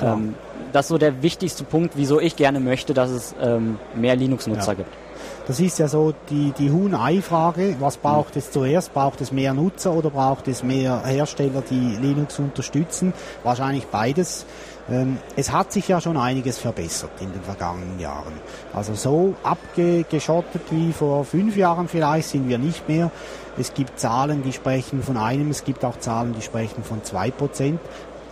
Ja. 0.00 0.12
Ähm, 0.12 0.36
das 0.72 0.84
ist 0.84 0.90
so 0.90 0.98
der 0.98 1.20
wichtigste 1.20 1.64
Punkt, 1.64 1.94
wieso 1.96 2.20
ich 2.20 2.36
gerne 2.36 2.60
möchte, 2.60 2.94
dass 2.94 3.10
es 3.10 3.34
ähm, 3.42 3.78
mehr 3.96 4.14
Linux-Nutzer 4.14 4.72
Ja. 4.72 4.74
gibt. 4.74 4.90
Das 5.46 5.60
ist 5.60 5.78
ja 5.78 5.88
so 5.88 6.14
die, 6.30 6.52
die 6.58 6.70
Huhn-Ei-Frage. 6.70 7.76
Was 7.80 7.96
braucht 7.96 8.36
es 8.36 8.50
zuerst? 8.50 8.94
Braucht 8.94 9.20
es 9.20 9.32
mehr 9.32 9.54
Nutzer 9.54 9.92
oder 9.92 10.10
braucht 10.10 10.48
es 10.48 10.62
mehr 10.62 11.02
Hersteller, 11.04 11.62
die 11.68 11.96
Linux 12.00 12.38
unterstützen? 12.38 13.12
Wahrscheinlich 13.42 13.86
beides. 13.86 14.46
Ähm, 14.90 15.18
es 15.36 15.50
hat 15.52 15.72
sich 15.72 15.88
ja 15.88 16.00
schon 16.00 16.16
einiges 16.16 16.58
verbessert 16.58 17.10
in 17.20 17.32
den 17.32 17.42
vergangenen 17.42 17.98
Jahren. 17.98 18.34
Also 18.72 18.94
so 18.94 19.34
abgeschottet 19.42 20.62
wie 20.70 20.92
vor 20.92 21.24
fünf 21.24 21.56
Jahren 21.56 21.88
vielleicht 21.88 22.28
sind 22.28 22.48
wir 22.48 22.58
nicht 22.58 22.88
mehr. 22.88 23.10
Es 23.56 23.72
gibt 23.72 23.98
Zahlen, 23.98 24.42
die 24.42 24.52
sprechen 24.52 25.02
von 25.02 25.16
einem, 25.16 25.50
es 25.50 25.64
gibt 25.64 25.84
auch 25.84 25.98
Zahlen, 25.98 26.34
die 26.34 26.42
sprechen 26.42 26.82
von 26.82 27.04
zwei 27.04 27.30
Prozent 27.30 27.80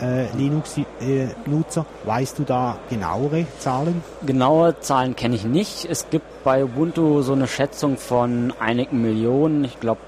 äh, 0.02 0.26
Linux-Nutzer. 0.36 1.86
weißt 2.04 2.38
du 2.38 2.42
da 2.42 2.78
genauere 2.90 3.46
Zahlen? 3.58 4.02
Genaue 4.26 4.78
Zahlen 4.80 5.16
kenne 5.16 5.36
ich 5.36 5.44
nicht. 5.44 5.86
Es 5.88 6.10
gibt 6.10 6.44
bei 6.44 6.64
Ubuntu 6.64 7.22
so 7.22 7.32
eine 7.32 7.46
Schätzung 7.46 7.96
von 7.96 8.52
einigen 8.58 9.00
Millionen. 9.00 9.64
Ich 9.64 9.78
glaube, 9.80 10.00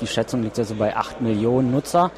die 0.00 0.06
Schätzung 0.06 0.42
liegt 0.42 0.58
ja 0.58 0.64
so 0.64 0.74
bei 0.74 0.96
8 0.96 1.20
Millionen 1.20 1.70
Nutzer. 1.70 2.10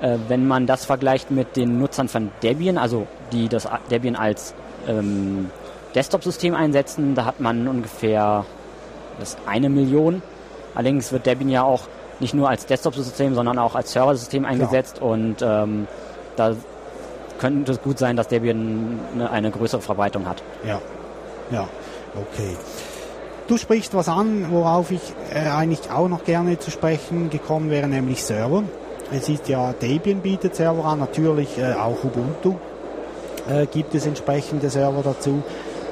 Äh, 0.00 0.18
wenn 0.28 0.48
man 0.48 0.66
das 0.66 0.84
vergleicht 0.84 1.30
mit 1.30 1.56
den 1.56 1.78
Nutzern 1.78 2.08
von 2.08 2.30
Debian, 2.42 2.78
also 2.78 3.06
die 3.32 3.48
das 3.48 3.68
Debian 3.90 4.16
als 4.16 4.54
ähm, 4.88 5.50
Desktop-System 5.94 6.54
einsetzen, 6.54 7.14
da 7.14 7.24
hat 7.24 7.40
man 7.40 7.68
ungefähr 7.68 8.44
das 9.18 9.36
eine 9.46 9.68
Million. 9.68 10.22
Allerdings 10.74 11.12
wird 11.12 11.26
Debian 11.26 11.50
ja 11.50 11.62
auch 11.62 11.82
nicht 12.20 12.34
nur 12.34 12.48
als 12.48 12.66
Desktop-System, 12.66 13.34
sondern 13.34 13.58
auch 13.58 13.74
als 13.74 13.92
Serversystem 13.92 14.44
eingesetzt 14.44 15.00
und 15.02 15.36
ähm, 15.42 15.86
da 16.36 16.54
könnte 17.38 17.72
es 17.72 17.82
gut 17.82 17.98
sein, 17.98 18.16
dass 18.16 18.28
Debian 18.28 18.98
eine, 19.14 19.30
eine 19.30 19.50
größere 19.50 19.80
Verbreitung 19.80 20.26
hat. 20.26 20.42
Ja, 20.64 20.80
ja, 21.50 21.68
okay. 22.14 22.56
Du 23.46 23.58
sprichst 23.58 23.94
was 23.94 24.08
an, 24.08 24.50
worauf 24.50 24.90
ich 24.90 25.02
äh, 25.32 25.48
eigentlich 25.48 25.90
auch 25.90 26.08
noch 26.08 26.24
gerne 26.24 26.58
zu 26.58 26.70
sprechen 26.70 27.30
gekommen 27.30 27.70
wäre, 27.70 27.86
nämlich 27.88 28.24
Server. 28.24 28.64
Es 29.12 29.28
ist 29.28 29.48
ja 29.48 29.72
Debian 29.72 30.20
bietet 30.20 30.56
Server 30.56 30.84
an, 30.84 30.98
natürlich 30.98 31.58
äh, 31.58 31.74
auch 31.74 32.02
Ubuntu 32.02 32.56
äh, 33.48 33.66
gibt 33.66 33.94
es 33.94 34.06
entsprechende 34.06 34.70
Server 34.70 35.02
dazu. 35.02 35.42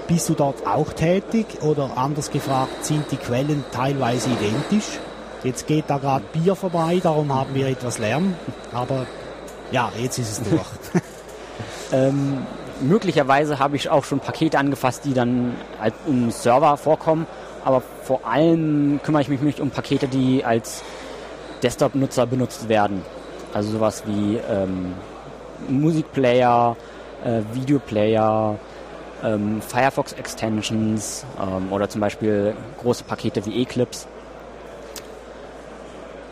Bist 0.06 0.28
du 0.28 0.34
dort 0.34 0.66
auch 0.66 0.92
tätig 0.92 1.46
oder 1.62 1.96
anders 1.96 2.30
gefragt, 2.30 2.84
sind 2.84 3.10
die 3.10 3.16
Quellen 3.16 3.64
teilweise 3.72 4.28
identisch? 4.30 4.98
Jetzt 5.42 5.66
geht 5.66 5.84
da 5.88 5.98
gerade 5.98 6.24
Bier 6.32 6.54
vorbei, 6.54 7.00
darum 7.02 7.34
haben 7.34 7.54
wir 7.54 7.68
etwas 7.68 7.98
Lärm, 7.98 8.34
aber 8.72 9.06
ja, 9.74 9.90
jetzt 10.00 10.18
ist 10.18 10.38
es 10.38 10.42
durch. 10.50 10.66
Ähm, 11.92 12.46
möglicherweise 12.80 13.58
habe 13.58 13.76
ich 13.76 13.90
auch 13.90 14.04
schon 14.04 14.20
Pakete 14.20 14.56
angefasst, 14.56 15.04
die 15.04 15.14
dann 15.14 15.56
als 15.80 15.94
im 16.06 16.30
Server 16.30 16.76
vorkommen, 16.76 17.26
aber 17.64 17.82
vor 18.04 18.24
allem 18.24 19.00
kümmere 19.02 19.22
ich 19.22 19.28
mich 19.28 19.40
nicht 19.40 19.60
um 19.60 19.70
Pakete, 19.70 20.06
die 20.06 20.44
als 20.44 20.82
Desktop-Nutzer 21.62 22.26
benutzt 22.26 22.68
werden. 22.68 23.02
Also 23.52 23.72
sowas 23.72 24.04
wie 24.06 24.36
ähm, 24.48 24.94
Musikplayer, 25.68 26.76
äh, 27.24 27.40
Videoplayer, 27.52 28.56
ähm, 29.24 29.60
Firefox-Extensions 29.60 31.26
ähm, 31.40 31.72
oder 31.72 31.88
zum 31.88 32.00
Beispiel 32.00 32.54
große 32.80 33.04
Pakete 33.04 33.44
wie 33.46 33.62
Eclipse. 33.62 34.06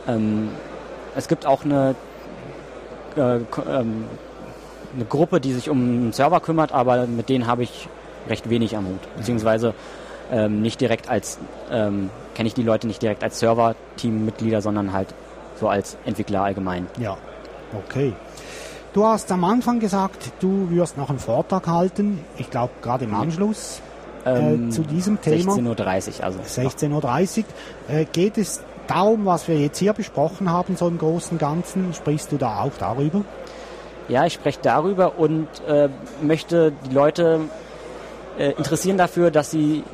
Ähm, 0.06 0.50
es 1.16 1.28
gibt 1.28 1.44
auch 1.46 1.64
eine 1.64 1.94
äh, 3.16 3.36
ähm, 3.68 4.04
eine 4.94 5.04
Gruppe, 5.08 5.40
die 5.40 5.52
sich 5.52 5.70
um 5.70 5.78
einen 5.78 6.12
Server 6.12 6.40
kümmert, 6.40 6.72
aber 6.72 7.06
mit 7.06 7.28
denen 7.28 7.46
habe 7.46 7.62
ich 7.62 7.88
recht 8.28 8.50
wenig 8.50 8.76
am 8.76 8.86
Hut. 8.86 9.16
Beziehungsweise 9.16 9.74
ähm, 10.30 10.62
nicht 10.62 10.80
direkt 10.80 11.08
als, 11.08 11.38
ähm, 11.70 12.10
kenne 12.34 12.46
ich 12.46 12.54
die 12.54 12.62
Leute 12.62 12.86
nicht 12.86 13.02
direkt 13.02 13.22
als 13.22 13.38
Server-Team-Mitglieder, 13.38 14.62
sondern 14.62 14.92
halt 14.92 15.08
so 15.58 15.68
als 15.68 15.96
Entwickler 16.04 16.42
allgemein. 16.42 16.86
Ja, 16.98 17.16
okay. 17.76 18.12
Du 18.92 19.06
hast 19.06 19.32
am 19.32 19.44
Anfang 19.44 19.80
gesagt, 19.80 20.32
du 20.40 20.68
wirst 20.70 20.98
noch 20.98 21.08
einen 21.08 21.18
Vortrag 21.18 21.66
halten, 21.66 22.20
ich 22.36 22.50
glaube 22.50 22.72
gerade 22.82 23.04
im 23.04 23.14
Anschluss 23.14 23.80
äh, 24.24 24.68
zu 24.68 24.82
diesem 24.82 25.20
Thema. 25.20 25.54
16.30 25.54 26.18
Uhr, 26.18 26.24
also 26.24 26.38
16.30 26.40 27.38
Uhr. 27.38 27.44
Äh, 27.88 28.04
geht 28.12 28.36
es 28.36 28.62
darum, 28.86 29.26
was 29.26 29.48
wir 29.48 29.58
jetzt 29.58 29.78
hier 29.78 29.92
besprochen 29.92 30.50
haben, 30.50 30.76
so 30.76 30.88
im 30.88 30.98
Großen 30.98 31.32
und 31.32 31.38
Ganzen? 31.38 31.94
Sprichst 31.94 32.32
du 32.32 32.36
da 32.36 32.60
auch 32.60 32.72
darüber? 32.78 33.24
Ja, 34.08 34.26
ich 34.26 34.34
spreche 34.34 34.58
darüber 34.62 35.18
und 35.18 35.48
äh, 35.66 35.88
möchte 36.20 36.72
die 36.86 36.94
Leute 36.94 37.40
äh, 38.38 38.52
interessieren 38.52 38.98
dafür, 38.98 39.30
dass 39.30 39.50
sie 39.50 39.84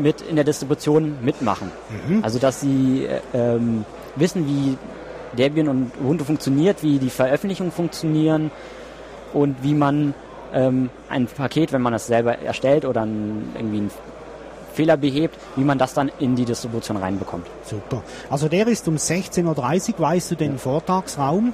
mit 0.00 0.20
in 0.20 0.36
der 0.36 0.44
Distribution 0.44 1.16
mitmachen. 1.22 1.70
Also 2.22 2.38
dass 2.38 2.60
sie 2.60 3.06
äh, 3.06 3.20
ähm, 3.34 3.84
wissen, 4.16 4.46
wie 4.46 4.76
Debian 5.36 5.68
und 5.68 5.92
Ubuntu 6.00 6.24
funktioniert, 6.24 6.82
wie 6.82 6.98
die 6.98 7.10
Veröffentlichungen 7.10 7.72
funktionieren 7.72 8.50
und 9.32 9.62
wie 9.62 9.74
man 9.74 10.14
ähm, 10.52 10.90
ein 11.08 11.26
Paket, 11.26 11.72
wenn 11.72 11.82
man 11.82 11.92
das 11.92 12.06
selber 12.06 12.38
erstellt 12.38 12.84
oder 12.84 13.02
einen, 13.02 13.52
irgendwie 13.56 13.78
einen 13.78 13.90
Fehler 14.76 14.96
behebt, 14.96 15.36
wie 15.56 15.64
man 15.64 15.78
das 15.78 15.94
dann 15.94 16.10
in 16.20 16.36
die 16.36 16.44
Distribution 16.44 16.96
reinbekommt. 16.96 17.46
Super. 17.64 18.02
Also 18.30 18.48
der 18.48 18.66
ist 18.68 18.86
um 18.86 18.96
16.30 18.96 19.94
Uhr, 19.94 20.00
weißt 20.00 20.30
du 20.30 20.34
den 20.36 20.58
Vortragsraum? 20.58 21.52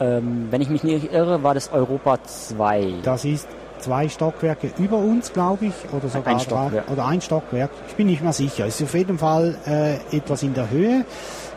Ähm, 0.00 0.48
wenn 0.50 0.60
ich 0.60 0.68
mich 0.68 0.82
nicht 0.84 1.12
irre, 1.12 1.42
war 1.42 1.54
das 1.54 1.72
Europa 1.72 2.18
2. 2.22 2.94
Das 3.02 3.24
ist 3.24 3.46
zwei 3.78 4.08
Stockwerke 4.08 4.70
über 4.78 4.96
uns, 4.96 5.32
glaube 5.32 5.66
ich, 5.66 5.74
oder 5.92 6.08
sogar 6.08 6.34
Ein 6.34 6.40
Stockwerk. 6.40 6.90
oder 6.90 7.06
ein 7.06 7.20
Stockwerk. 7.20 7.70
Ich 7.88 7.94
bin 7.94 8.06
nicht 8.06 8.22
mehr 8.22 8.32
sicher. 8.32 8.66
Ist 8.66 8.82
auf 8.82 8.94
jeden 8.94 9.18
Fall 9.18 9.56
äh, 9.66 10.16
etwas 10.16 10.42
in 10.42 10.54
der 10.54 10.70
Höhe, 10.70 11.04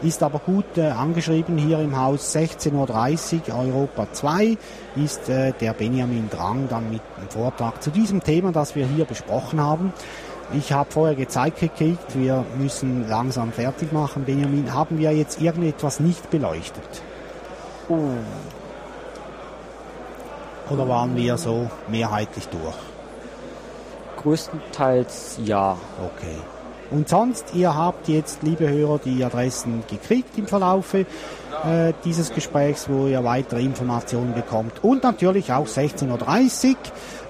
ist 0.03 0.21
aber 0.21 0.39
gut 0.39 0.77
äh, 0.77 0.89
angeschrieben 0.89 1.57
hier 1.57 1.79
im 1.79 1.97
Haus 1.97 2.35
16.30 2.35 3.49
Uhr, 3.49 3.59
Europa 3.59 4.07
2, 4.11 4.57
ist 4.97 5.29
äh, 5.29 5.53
der 5.59 5.73
Benjamin 5.73 6.29
Drang 6.29 6.67
dann 6.69 6.89
mit 6.91 7.01
einem 7.17 7.29
Vortrag 7.29 7.81
zu 7.81 7.89
diesem 7.91 8.21
Thema, 8.21 8.51
das 8.51 8.75
wir 8.75 8.85
hier 8.85 9.05
besprochen 9.05 9.61
haben. 9.61 9.93
Ich 10.53 10.71
habe 10.71 10.89
vorher 10.89 11.15
gezeigt 11.15 11.59
gekriegt, 11.59 12.17
wir 12.17 12.45
müssen 12.57 13.07
langsam 13.09 13.51
fertig 13.51 13.91
machen. 13.91 14.23
Benjamin, 14.23 14.73
haben 14.73 14.97
wir 14.97 15.11
jetzt 15.11 15.41
irgendetwas 15.41 15.99
nicht 15.99 16.29
beleuchtet? 16.29 17.01
Oder 20.69 20.87
waren 20.87 21.15
wir 21.15 21.37
so 21.37 21.69
mehrheitlich 21.89 22.47
durch? 22.47 22.75
Größtenteils 24.17 25.39
ja. 25.43 25.77
Okay. 25.99 26.35
Und 26.89 27.09
sonst, 27.09 27.53
ihr 27.53 27.75
habt 27.75 28.07
jetzt, 28.07 28.43
liebe 28.43 28.69
Hörer, 28.69 28.99
die 29.03 29.23
Adressen 29.23 29.83
gekriegt 29.89 30.37
im 30.37 30.47
Verlaufe 30.47 31.05
äh, 31.65 31.93
dieses 32.05 32.33
Gesprächs, 32.33 32.87
wo 32.89 33.07
ihr 33.07 33.23
weitere 33.23 33.61
Informationen 33.61 34.33
bekommt. 34.33 34.83
Und 34.83 35.03
natürlich 35.03 35.51
auch 35.51 35.67
16.30 35.67 36.75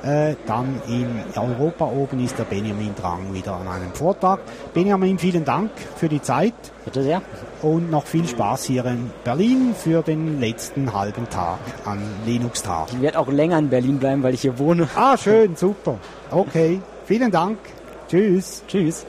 Uhr, 0.03 0.09
äh, 0.09 0.35
dann 0.45 0.81
in 0.87 1.07
Europa 1.35 1.85
oben 1.85 2.23
ist 2.23 2.37
der 2.37 2.43
Benjamin 2.43 2.93
Drang 2.95 3.33
wieder 3.33 3.55
an 3.55 3.67
einem 3.67 3.93
Vortrag. 3.93 4.39
Benjamin, 4.73 5.17
vielen 5.17 5.45
Dank 5.45 5.71
für 5.95 6.07
die 6.09 6.21
Zeit 6.21 6.53
Bitte 6.85 7.03
sehr. 7.03 7.21
und 7.61 7.89
noch 7.89 8.05
viel 8.05 8.27
Spaß 8.27 8.65
hier 8.65 8.85
in 8.85 9.09
Berlin 9.23 9.75
für 9.77 10.01
den 10.03 10.39
letzten 10.39 10.93
halben 10.93 11.29
Tag 11.29 11.59
an 11.85 11.99
Linux-Tag. 12.25 12.89
Ich 12.93 13.01
werde 13.01 13.19
auch 13.19 13.27
länger 13.27 13.57
in 13.59 13.69
Berlin 13.69 13.99
bleiben, 13.99 14.23
weil 14.23 14.33
ich 14.33 14.41
hier 14.41 14.57
wohne. 14.59 14.87
Ah, 14.95 15.17
schön, 15.17 15.55
super. 15.55 15.97
Okay, 16.31 16.79
vielen 17.05 17.31
Dank. 17.31 17.57
Tschüss. 18.07 18.63
Tschüss. 18.67 19.05